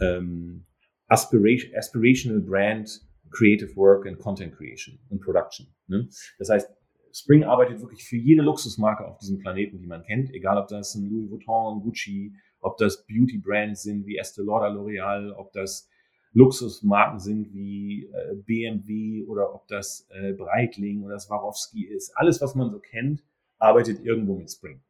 [0.01, 0.67] ähm,
[1.11, 2.89] Aspiration, Aspirational Brand,
[3.31, 5.67] Creative Work and Content Creation und Production.
[5.89, 6.09] Ne?
[6.39, 6.71] Das heißt,
[7.13, 10.95] Spring arbeitet wirklich für jede Luxusmarke auf diesem Planeten, die man kennt, egal ob das
[10.95, 15.89] ein Louis Vuitton, Gucci, ob das Beauty Brands sind wie Estée Lauder, L'Oreal, ob das
[16.33, 22.13] Luxusmarken sind wie äh, BMW oder ob das äh, Breitling oder Swarovski ist.
[22.17, 23.25] Alles, was man so kennt,
[23.59, 24.81] arbeitet irgendwo mit Spring.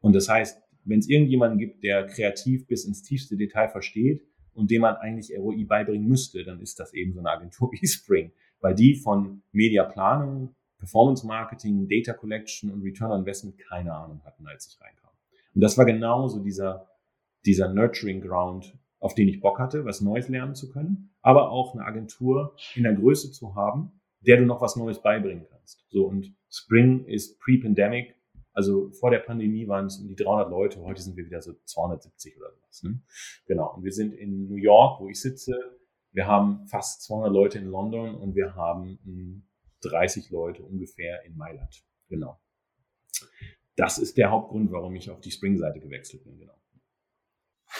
[0.00, 4.26] Und das heißt, wenn es irgendjemanden gibt, der kreativ bis ins tiefste Detail versteht,
[4.58, 7.86] und dem man eigentlich ROI beibringen müsste, dann ist das eben so eine Agentur wie
[7.86, 14.20] Spring, weil die von Mediaplanung, Performance Marketing, Data Collection und Return on Investment keine Ahnung
[14.24, 15.10] hatten, als ich reinkam.
[15.54, 16.88] Und das war genauso dieser,
[17.46, 21.74] dieser Nurturing Ground, auf den ich Bock hatte, was Neues lernen zu können, aber auch
[21.74, 25.84] eine Agentur in der Größe zu haben, der du noch was Neues beibringen kannst.
[25.88, 28.14] So und Spring ist pre-pandemic,
[28.58, 31.52] also vor der Pandemie waren es um die 300 Leute, heute sind wir wieder so
[31.64, 32.82] 270 oder sowas.
[32.82, 33.00] Ne?
[33.46, 33.72] Genau.
[33.72, 35.78] Und wir sind in New York, wo ich sitze.
[36.10, 39.46] Wir haben fast 200 Leute in London und wir haben
[39.82, 41.84] 30 Leute ungefähr in Mailand.
[42.08, 42.40] Genau.
[43.76, 46.40] Das ist der Hauptgrund, warum ich auf die Spring-Seite gewechselt bin.
[46.40, 46.58] Genau.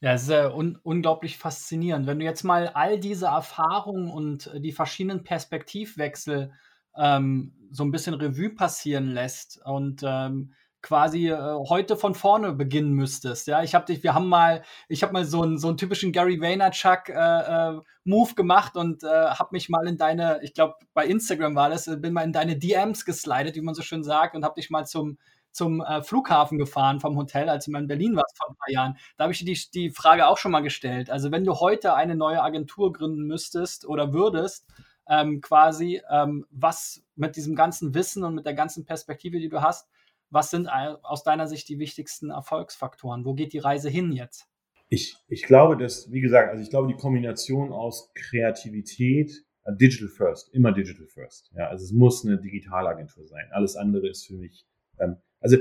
[0.00, 2.06] Ja, es ist ja un unglaublich faszinierend.
[2.06, 6.52] Wenn du jetzt mal all diese Erfahrungen und äh, die verschiedenen Perspektivwechsel
[6.96, 11.36] ähm, so ein bisschen Revue passieren lässt und ähm, quasi äh,
[11.68, 13.46] heute von vorne beginnen müsstest.
[13.46, 16.12] Ja, ich habe dich, wir haben mal, ich habe mal so einen so einen typischen
[16.12, 20.74] Gary Vaynerchuk äh, äh, Move gemacht und äh, habe mich mal in deine, ich glaube
[20.94, 24.36] bei Instagram war das, bin mal in deine DMs geslidet, wie man so schön sagt,
[24.36, 25.18] und habe dich mal zum
[25.50, 28.70] zum äh, Flughafen gefahren vom Hotel, als du mal in Berlin warst vor ein paar
[28.70, 28.96] Jahren.
[29.16, 31.10] Da habe ich dir die, die Frage auch schon mal gestellt.
[31.10, 34.66] Also wenn du heute eine neue Agentur gründen müsstest oder würdest,
[35.08, 39.62] ähm, quasi, ähm, was mit diesem ganzen Wissen und mit der ganzen Perspektive, die du
[39.62, 39.88] hast,
[40.30, 43.24] was sind aus deiner Sicht die wichtigsten Erfolgsfaktoren?
[43.24, 44.46] Wo geht die Reise hin jetzt?
[44.90, 50.08] Ich, ich glaube, dass, wie gesagt, also ich glaube, die Kombination aus Kreativität, äh, Digital
[50.08, 51.50] First, immer Digital First.
[51.54, 53.48] Ja, also es muss eine Digitalagentur sein.
[53.52, 54.66] Alles andere ist für mich
[54.98, 55.56] ähm, also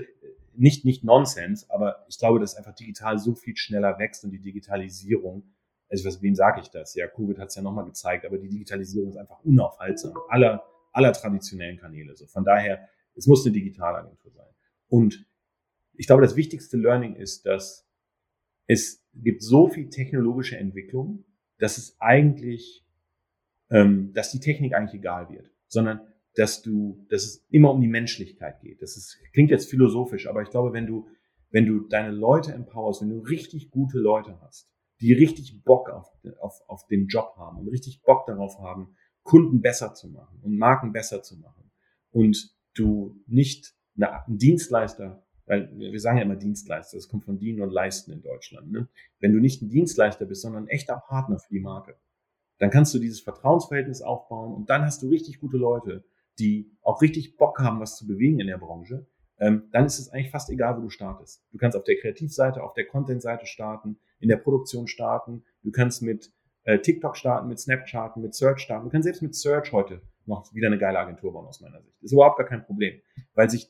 [0.54, 4.42] nicht, nicht Nonsens, aber ich glaube, dass einfach digital so viel schneller wächst und die
[4.42, 5.44] Digitalisierung,
[5.90, 6.96] also was, wem sage ich das?
[6.96, 10.14] Ja, Covid hat es ja nochmal gezeigt, aber die Digitalisierung ist einfach unaufhaltsam.
[10.30, 12.16] Aller, aller traditionellen Kanäle.
[12.16, 12.28] So.
[12.28, 14.50] Von daher, es muss eine Digitalagentur sein.
[14.90, 15.26] Und
[15.94, 17.88] ich glaube, das wichtigste Learning ist, dass
[18.68, 21.26] es gibt so viel technologische Entwicklung,
[21.58, 22.86] dass es eigentlich,
[23.70, 26.02] ähm, dass die Technik eigentlich egal wird, sondern
[26.36, 28.82] dass du, dass es immer um die Menschlichkeit geht.
[28.82, 31.08] Das ist, klingt jetzt philosophisch, aber ich glaube, wenn du,
[31.50, 34.70] wenn du deine Leute empowerst, wenn du richtig gute Leute hast,
[35.02, 39.62] die richtig Bock auf, auf, auf den Job haben und richtig Bock darauf haben, Kunden
[39.62, 41.72] besser zu machen und Marken besser zu machen
[42.12, 47.62] und du nicht ein Dienstleister, weil wir sagen ja immer Dienstleister, das kommt von Dienen
[47.62, 48.72] und Leisten in Deutschland.
[48.72, 48.88] Ne?
[49.20, 51.98] Wenn du nicht ein Dienstleister bist, sondern ein echter Partner für die Marke,
[52.60, 56.04] dann kannst du dieses Vertrauensverhältnis aufbauen und dann hast du richtig gute Leute,
[56.40, 59.08] die auch richtig Bock haben, was zu bewegen in der Branche,
[59.40, 61.44] ähm, dann ist es eigentlich fast egal, wo du startest.
[61.52, 66.02] Du kannst auf der Kreativseite, auf der Content-Seite starten, in der Produktion starten, du kannst
[66.02, 66.32] mit
[66.64, 68.86] äh, TikTok starten, mit Snapchat, mit Search starten.
[68.86, 71.96] Du kannst selbst mit Search heute noch wieder eine geile Agentur bauen aus meiner Sicht.
[72.02, 73.00] Ist überhaupt gar kein Problem,
[73.34, 73.70] weil sich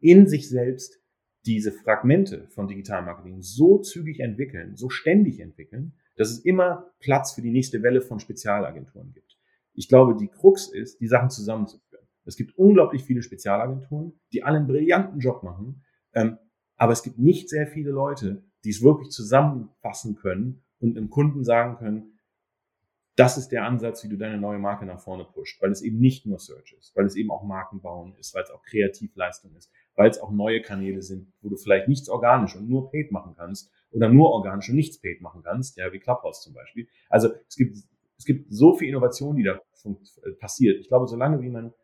[0.00, 1.00] in sich selbst
[1.46, 7.32] diese Fragmente von Digital Marketing so zügig entwickeln, so ständig entwickeln, dass es immer Platz
[7.32, 9.38] für die nächste Welle von Spezialagenturen gibt.
[9.74, 12.06] Ich glaube, die Krux ist, die Sachen zusammenzuführen.
[12.24, 15.84] Es gibt unglaublich viele Spezialagenturen, die alle einen brillanten Job machen.
[16.12, 16.38] Ähm,
[16.76, 21.44] aber es gibt nicht sehr viele Leute, die es wirklich zusammenfassen können und einem Kunden
[21.44, 22.18] sagen können,
[23.16, 25.98] das ist der Ansatz, wie du deine neue Marke nach vorne pusht, weil es eben
[25.98, 29.70] nicht nur Search ist, weil es eben auch Markenbauen ist, weil es auch Kreativleistung ist,
[29.96, 33.34] weil es auch neue Kanäle sind, wo du vielleicht nichts organisch und nur Paid machen
[33.36, 36.88] kannst oder nur organisch und nichts Paid machen kannst, ja, wie Clubhouse zum Beispiel.
[37.10, 37.76] Also es gibt,
[38.16, 40.80] es gibt so viel Innovation, die da äh, passiert.
[40.80, 41.74] Ich glaube, solange wie man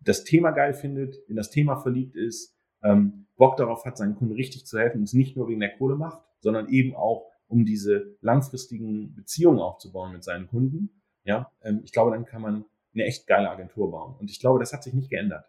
[0.00, 4.34] das Thema geil findet, in das Thema verliebt ist, ähm, Bock darauf hat, seinen Kunden
[4.34, 7.64] richtig zu helfen und es nicht nur wegen der Kohle macht, sondern eben auch, um
[7.64, 11.02] diese langfristigen Beziehungen aufzubauen mit seinen Kunden.
[11.22, 14.16] Ja, ähm, ich glaube, dann kann man eine echt geile Agentur bauen.
[14.18, 15.44] Und ich glaube, das hat sich nicht geändert.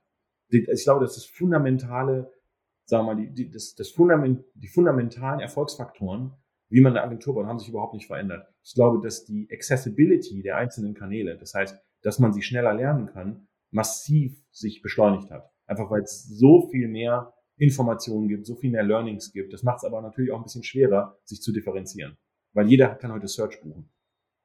[0.49, 2.31] Ich glaube, das ist fundamentale,
[2.85, 6.33] sagen wir mal, die, die, das, das Fundament, die fundamentalen Erfolgsfaktoren,
[6.69, 8.47] wie man eine Agentur baut, haben sich überhaupt nicht verändert.
[8.63, 13.07] Ich glaube, dass die Accessibility der einzelnen Kanäle, das heißt, dass man sie schneller lernen
[13.07, 15.49] kann, massiv sich beschleunigt hat.
[15.65, 19.51] Einfach weil es so viel mehr Informationen gibt, so viel mehr Learnings gibt.
[19.51, 22.17] Das macht es aber natürlich auch ein bisschen schwerer, sich zu differenzieren.
[22.53, 23.89] Weil jeder kann heute Search buchen.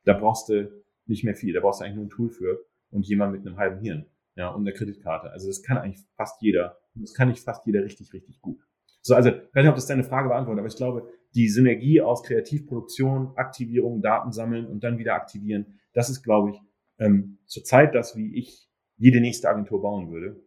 [0.05, 1.53] Da brauchst du nicht mehr viel.
[1.53, 4.07] Da brauchst du eigentlich nur ein Tool für und jemand mit einem halben Hirn.
[4.35, 5.31] Ja, und eine Kreditkarte.
[5.31, 6.79] Also das kann eigentlich fast jeder.
[6.95, 8.59] Das kann nicht fast jeder richtig, richtig gut.
[9.03, 12.01] So, also, ich weiß nicht, ob das deine Frage beantwortet, aber ich glaube, die Synergie
[12.01, 16.61] aus Kreativproduktion, Aktivierung, Daten sammeln und dann wieder aktivieren, das ist, glaube ich,
[16.99, 20.41] ähm, zurzeit das, wie ich jede nächste Agentur bauen würde.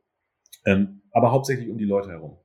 [0.65, 2.37] Ähm, aber hauptsächlich um die Leute herum.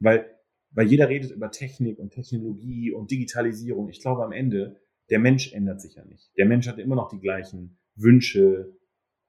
[0.00, 0.26] Weil,
[0.70, 3.88] weil jeder redet über Technik und Technologie und Digitalisierung.
[3.88, 4.80] Ich glaube am Ende,
[5.10, 6.30] der Mensch ändert sich ja nicht.
[6.36, 8.76] Der Mensch hat immer noch die gleichen Wünsche,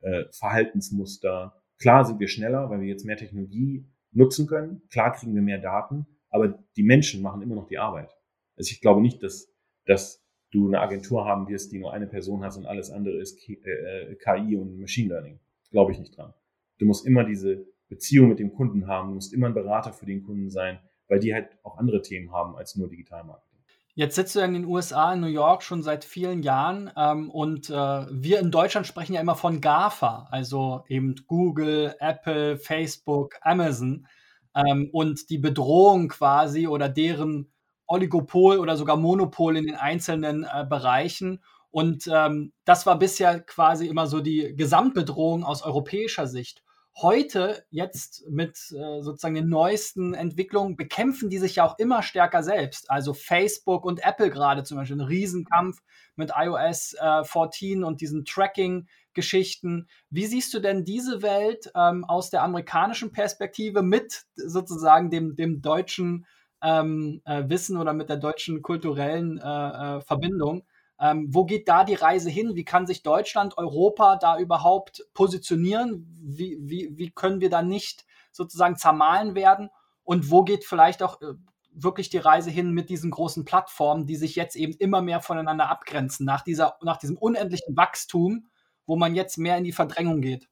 [0.02, 1.56] äh, Verhaltensmuster.
[1.80, 4.82] Klar sind wir schneller, weil wir jetzt mehr Technologie nutzen können.
[4.90, 8.12] Klar kriegen wir mehr Daten, aber die Menschen machen immer noch die Arbeit.
[8.58, 9.54] Also ich glaube nicht, dass,
[9.86, 13.38] dass du eine Agentur haben wirst, die nur eine Person hast und alles andere ist
[13.38, 15.40] KI äh, und Machine Learning.
[15.72, 16.34] Glaube ich nicht dran.
[16.80, 20.06] Du musst immer diese Beziehung mit dem Kunden haben, du musst immer ein Berater für
[20.06, 23.50] den Kunden sein, weil die halt auch andere Themen haben als nur Digitalmarketing.
[23.96, 27.70] Jetzt sitzt du in den USA, in New York schon seit vielen Jahren ähm, und
[27.70, 34.08] äh, wir in Deutschland sprechen ja immer von GAFA, also eben Google, Apple, Facebook, Amazon
[34.56, 37.52] ähm, und die Bedrohung quasi oder deren
[37.88, 41.44] Oligopol oder sogar Monopol in den einzelnen äh, Bereichen.
[41.72, 46.64] Und ähm, das war bisher quasi immer so die Gesamtbedrohung aus europäischer Sicht.
[47.02, 52.44] Heute, jetzt mit äh, sozusagen den neuesten Entwicklungen, bekämpfen die sich ja auch immer stärker
[52.44, 52.92] selbst.
[52.92, 55.78] Also Facebook und Apple gerade zum Beispiel, ein Riesenkampf
[56.18, 59.88] mit iOS äh, 14 und diesen Tracking-Geschichten.
[60.10, 65.62] Wie siehst du denn diese Welt ähm, aus der amerikanischen Perspektive mit sozusagen dem, dem
[65.62, 66.26] deutschen
[66.62, 70.64] ähm, äh, Wissen oder mit der deutschen kulturellen äh, äh, Verbindung?
[71.02, 72.56] Ähm, wo geht da die Reise hin?
[72.56, 76.06] Wie kann sich Deutschland, Europa da überhaupt positionieren?
[76.22, 79.70] Wie, wie, wie können wir da nicht sozusagen zermahlen werden?
[80.04, 81.34] Und wo geht vielleicht auch äh,
[81.72, 85.70] wirklich die Reise hin mit diesen großen Plattformen, die sich jetzt eben immer mehr voneinander
[85.70, 88.48] abgrenzen, nach, dieser, nach diesem unendlichen Wachstum,
[88.86, 90.50] wo man jetzt mehr in die Verdrängung geht?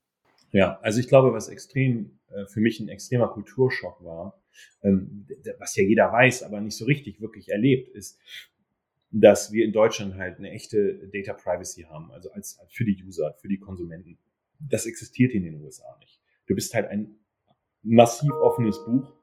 [0.51, 4.39] Ja, also ich glaube, was extrem äh, für mich ein extremer Kulturschock war,
[4.81, 5.27] ähm,
[5.59, 8.19] was ja jeder weiß, aber nicht so richtig wirklich erlebt, ist,
[9.09, 13.35] dass wir in Deutschland halt eine echte Data Privacy haben, also als, für die User,
[13.39, 14.17] für die Konsumenten.
[14.59, 16.21] Das existiert in den USA nicht.
[16.47, 17.15] Du bist halt ein
[17.83, 19.13] massiv offenes Buch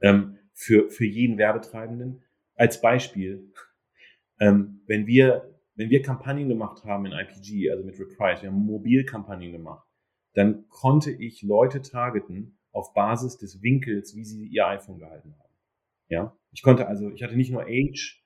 [0.00, 2.22] ähm, für, für jeden Werbetreibenden.
[2.54, 3.52] Als Beispiel,
[4.40, 8.64] ähm, wenn wir wenn wir Kampagnen gemacht haben in IPG, also mit Reprise, wir haben
[8.64, 9.86] Mobilkampagnen gemacht,
[10.34, 15.54] dann konnte ich Leute targeten auf Basis des Winkels, wie sie ihr iPhone gehalten haben.
[16.08, 18.23] Ja, ich konnte also, ich hatte nicht nur Age,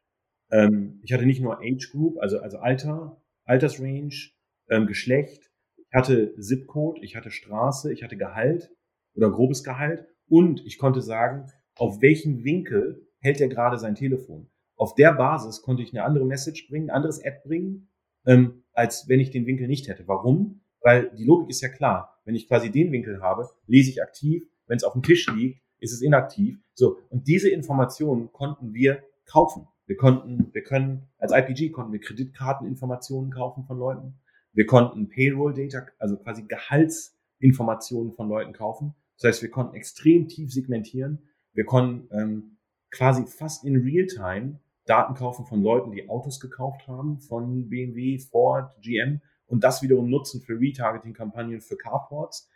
[0.51, 4.31] ähm, ich hatte nicht nur Age Group, also, also Alter, Altersrange,
[4.69, 8.71] ähm, Geschlecht, ich hatte Zip-Code, ich hatte Straße, ich hatte Gehalt
[9.15, 14.51] oder grobes Gehalt und ich konnte sagen, auf welchem Winkel hält er gerade sein Telefon.
[14.77, 17.89] Auf der Basis konnte ich eine andere Message bringen, ein anderes Ad bringen,
[18.27, 20.07] ähm, als wenn ich den Winkel nicht hätte.
[20.07, 20.61] Warum?
[20.81, 22.21] Weil die Logik ist ja klar.
[22.25, 24.45] Wenn ich quasi den Winkel habe, lese ich aktiv.
[24.67, 26.59] Wenn es auf dem Tisch liegt, ist es inaktiv.
[26.75, 26.99] So.
[27.09, 29.67] Und diese Informationen konnten wir kaufen.
[29.89, 34.21] Wir konnten, wir können, als IPG konnten wir Kreditkarteninformationen kaufen von Leuten.
[34.53, 38.95] Wir konnten Payroll Data, also quasi Gehaltsinformationen von Leuten kaufen.
[39.17, 41.31] Das heißt, wir konnten extrem tief segmentieren.
[41.55, 42.59] Wir konnten ähm,
[42.91, 48.71] quasi fast in Realtime Daten kaufen von Leuten, die Autos gekauft haben, von BMW, Ford,
[48.83, 52.51] GM und das wiederum nutzen für Retargeting-Kampagnen für Carports.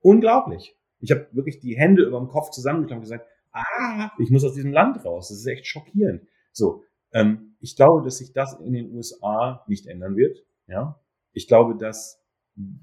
[0.00, 0.74] Unglaublich.
[1.00, 4.54] Ich habe wirklich die Hände über dem Kopf zusammengetan und gesagt, ah, ich muss aus
[4.54, 5.28] diesem Land raus.
[5.28, 6.22] Das ist echt schockierend.
[6.52, 10.44] So, ähm, ich glaube, dass sich das in den USA nicht ändern wird.
[10.66, 11.00] Ja,
[11.32, 12.20] ich glaube, dass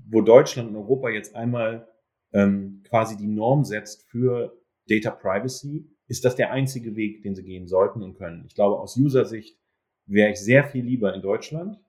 [0.10, 1.88] wo Deutschland und Europa jetzt einmal
[2.34, 4.58] ähm, quasi die Norm setzt für
[4.88, 8.46] Data Privacy, ist das der einzige Weg, den sie gehen sollten und können.
[8.48, 9.58] Ich glaube, aus User-Sicht
[10.06, 11.80] wäre ich sehr viel lieber in Deutschland.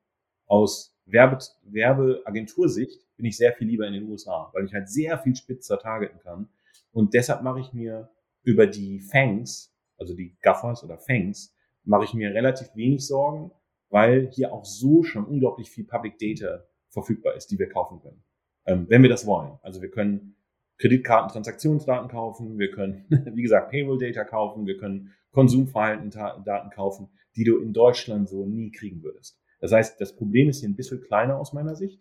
[0.46, 5.18] Aus Werbe Werbeagentursicht bin ich sehr viel lieber in den USA, weil ich halt sehr
[5.18, 6.48] viel spitzer targeten kann.
[6.92, 8.10] Und deshalb mache ich mir
[8.42, 11.54] über die Fangs, also die Gaffers oder Fangs,
[11.88, 13.50] mache ich mir relativ wenig Sorgen,
[13.90, 18.22] weil hier auch so schon unglaublich viel Public Data verfügbar ist, die wir kaufen können.
[18.66, 19.58] Ähm, wenn wir das wollen.
[19.62, 20.36] Also wir können
[20.78, 27.58] Kreditkartentransaktionsdaten kaufen, wir können, wie gesagt, Payroll Data kaufen, wir können Konsumverhalten-Daten kaufen, die du
[27.58, 29.40] in Deutschland so nie kriegen würdest.
[29.60, 32.00] Das heißt, das Problem ist hier ein bisschen kleiner aus meiner Sicht.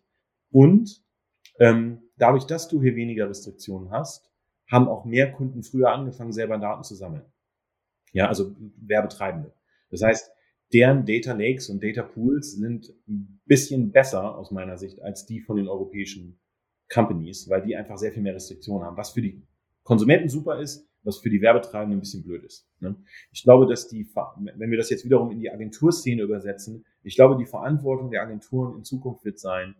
[0.52, 1.04] Und
[1.60, 4.32] ähm, dadurch, dass du hier weniger Restriktionen hast,
[4.70, 7.26] haben auch mehr Kunden früher angefangen, selber Daten zu sammeln.
[8.12, 9.54] Ja, also Werbetreibende.
[9.90, 10.32] Das heißt,
[10.74, 15.40] deren Data Lakes und Data Pools sind ein bisschen besser aus meiner Sicht als die
[15.40, 16.40] von den europäischen
[16.92, 19.42] Companies, weil die einfach sehr viel mehr Restriktionen haben, was für die
[19.84, 22.68] Konsumenten super ist, was für die Werbetreibenden ein bisschen blöd ist.
[22.80, 22.96] Ne?
[23.32, 24.06] Ich glaube, dass die,
[24.56, 28.78] wenn wir das jetzt wiederum in die Agenturszene übersetzen, ich glaube, die Verantwortung der Agenturen
[28.78, 29.76] in Zukunft wird sein,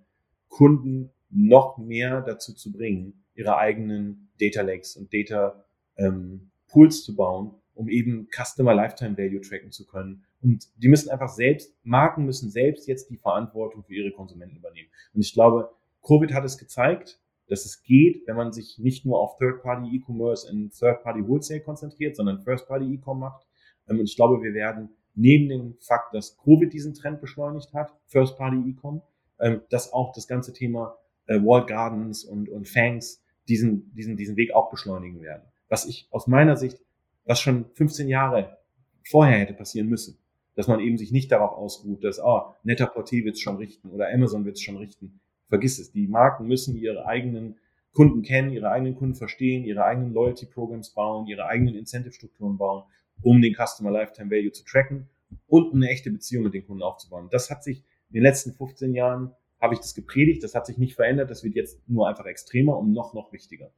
[0.48, 5.66] Kunden noch mehr dazu zu bringen, ihre eigenen Data Lakes und Data
[5.98, 10.24] ähm, Pools zu bauen, um eben Customer Lifetime Value tracken zu können.
[10.42, 14.90] Und die müssen einfach selbst, Marken müssen selbst jetzt die Verantwortung für ihre Konsumenten übernehmen.
[15.14, 15.70] Und ich glaube,
[16.06, 20.52] Covid hat es gezeigt, dass es geht, wenn man sich nicht nur auf Third-Party E-Commerce
[20.52, 23.46] und Third-Party Wholesale konzentriert, sondern First-Party E-Com macht.
[23.88, 27.94] Ähm, und ich glaube, wir werden neben dem Fakt, dass Covid diesen Trend beschleunigt hat,
[28.08, 29.02] First-Party E-Com,
[29.40, 30.98] ähm, dass auch das ganze Thema
[31.28, 35.44] äh, Walled Gardens und, und Fangs diesen, diesen, diesen Weg auch beschleunigen werden.
[35.70, 36.80] Was ich aus meiner Sicht,
[37.28, 38.58] was schon 15 Jahre
[39.04, 40.18] vorher hätte passieren müssen,
[40.56, 43.90] dass man eben sich nicht darauf ausruht, dass, oh, netter Portier wird es schon richten
[43.92, 45.20] oder Amazon wird es schon richten.
[45.50, 45.92] Vergiss es.
[45.92, 47.58] Die Marken müssen ihre eigenen
[47.94, 52.84] Kunden kennen, ihre eigenen Kunden verstehen, ihre eigenen Loyalty-Programs bauen, ihre eigenen Incentive-Strukturen bauen,
[53.22, 55.10] um den Customer Lifetime Value zu tracken
[55.48, 57.28] und eine echte Beziehung mit den Kunden aufzubauen.
[57.32, 60.78] Das hat sich in den letzten 15 Jahren habe ich das gepredigt, das hat sich
[60.78, 63.72] nicht verändert, das wird jetzt nur einfach extremer und noch, noch wichtiger.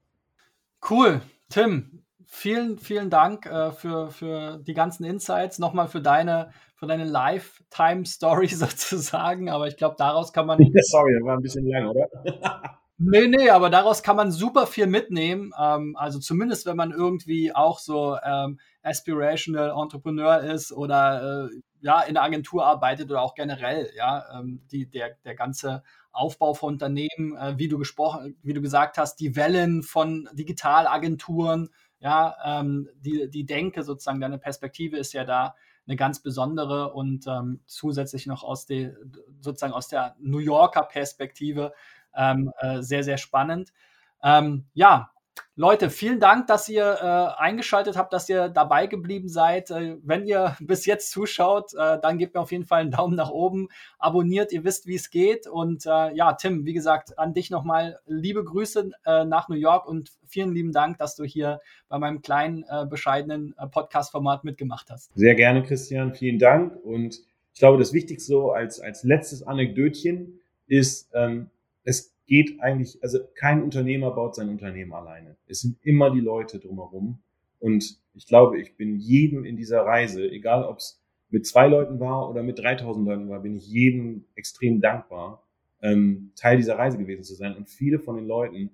[0.90, 1.22] Cool.
[1.50, 5.60] Tim, vielen, vielen Dank äh, für, für die ganzen Insights.
[5.60, 9.50] Nochmal für deine, für deine Lifetime-Story sozusagen.
[9.50, 10.58] Aber ich glaube, daraus kann man.
[10.58, 12.08] Sorry, das war ein bisschen lang, oder?
[13.02, 15.54] Nee, nee, aber daraus kann man super viel mitnehmen.
[15.58, 22.02] Ähm, also zumindest, wenn man irgendwie auch so ähm, aspirational Entrepreneur ist oder äh, ja
[22.02, 26.74] in der Agentur arbeitet oder auch generell, ja, ähm, die, der, der ganze Aufbau von
[26.74, 32.90] Unternehmen, äh, wie du gesprochen, wie du gesagt hast, die Wellen von Digitalagenturen, ja, ähm,
[32.96, 35.56] die, die Denke sozusagen, deine Perspektive ist ja da
[35.88, 38.96] eine ganz besondere und ähm, zusätzlich noch aus der
[39.40, 41.74] sozusagen aus der New Yorker Perspektive
[42.16, 43.74] ähm, äh, sehr, sehr spannend.
[44.22, 45.12] Ähm, ja,
[45.56, 49.72] Leute, vielen Dank, dass ihr äh, eingeschaltet habt, dass ihr dabei geblieben seid.
[49.72, 53.16] Äh, wenn ihr bis jetzt zuschaut, äh, dann gebt mir auf jeden Fall einen Daumen
[53.16, 55.48] nach oben, abonniert, ihr wisst, wie es geht.
[55.48, 59.88] Und äh, ja, Tim, wie gesagt, an dich nochmal liebe Grüße äh, nach New York
[59.88, 65.12] und vielen lieben Dank, dass du hier bei meinem kleinen, äh, bescheidenen Podcast-Format mitgemacht hast.
[65.16, 66.76] Sehr gerne, Christian, vielen Dank.
[66.84, 67.20] Und
[67.54, 71.50] ich glaube, das Wichtigste als, als letztes Anekdötchen ist, ähm,
[71.84, 75.36] es geht eigentlich, also kein Unternehmer baut sein Unternehmen alleine.
[75.48, 77.24] Es sind immer die Leute drumherum.
[77.58, 81.02] Und ich glaube, ich bin jedem in dieser Reise, egal ob es
[81.32, 85.44] mit zwei Leuten war oder mit 3000 Leuten war, bin ich jedem extrem dankbar,
[85.82, 87.56] ähm, Teil dieser Reise gewesen zu sein.
[87.56, 88.70] Und viele von den Leuten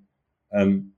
[0.51, 0.93] ähm,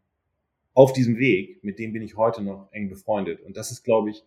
[0.74, 3.42] auf diesem Weg, mit denen bin ich heute noch eng befreundet.
[3.42, 4.24] Und das ist, glaube ich,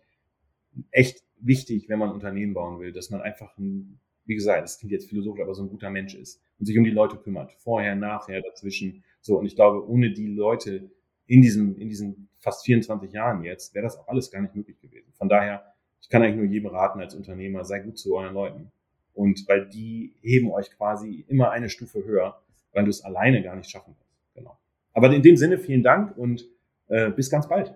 [0.91, 4.91] echt wichtig, wenn man Unternehmen bauen will, dass man einfach ein wie gesagt, das klingt
[4.91, 7.51] jetzt philosophisch, aber so ein guter Mensch ist und sich um die Leute kümmert.
[7.53, 9.03] Vorher, nachher, dazwischen.
[9.21, 10.91] So, und ich glaube, ohne die Leute
[11.25, 14.79] in diesem, in diesen fast 24 Jahren jetzt, wäre das auch alles gar nicht möglich
[14.79, 15.11] gewesen.
[15.13, 18.71] Von daher, ich kann eigentlich nur jedem raten als Unternehmer, sei gut zu euren Leuten.
[19.13, 22.41] Und weil die heben euch quasi immer eine Stufe höher,
[22.73, 24.35] weil du es alleine gar nicht schaffen kannst.
[24.35, 24.57] Genau.
[24.93, 26.47] Aber in dem Sinne, vielen Dank und
[26.87, 27.75] äh, bis ganz bald.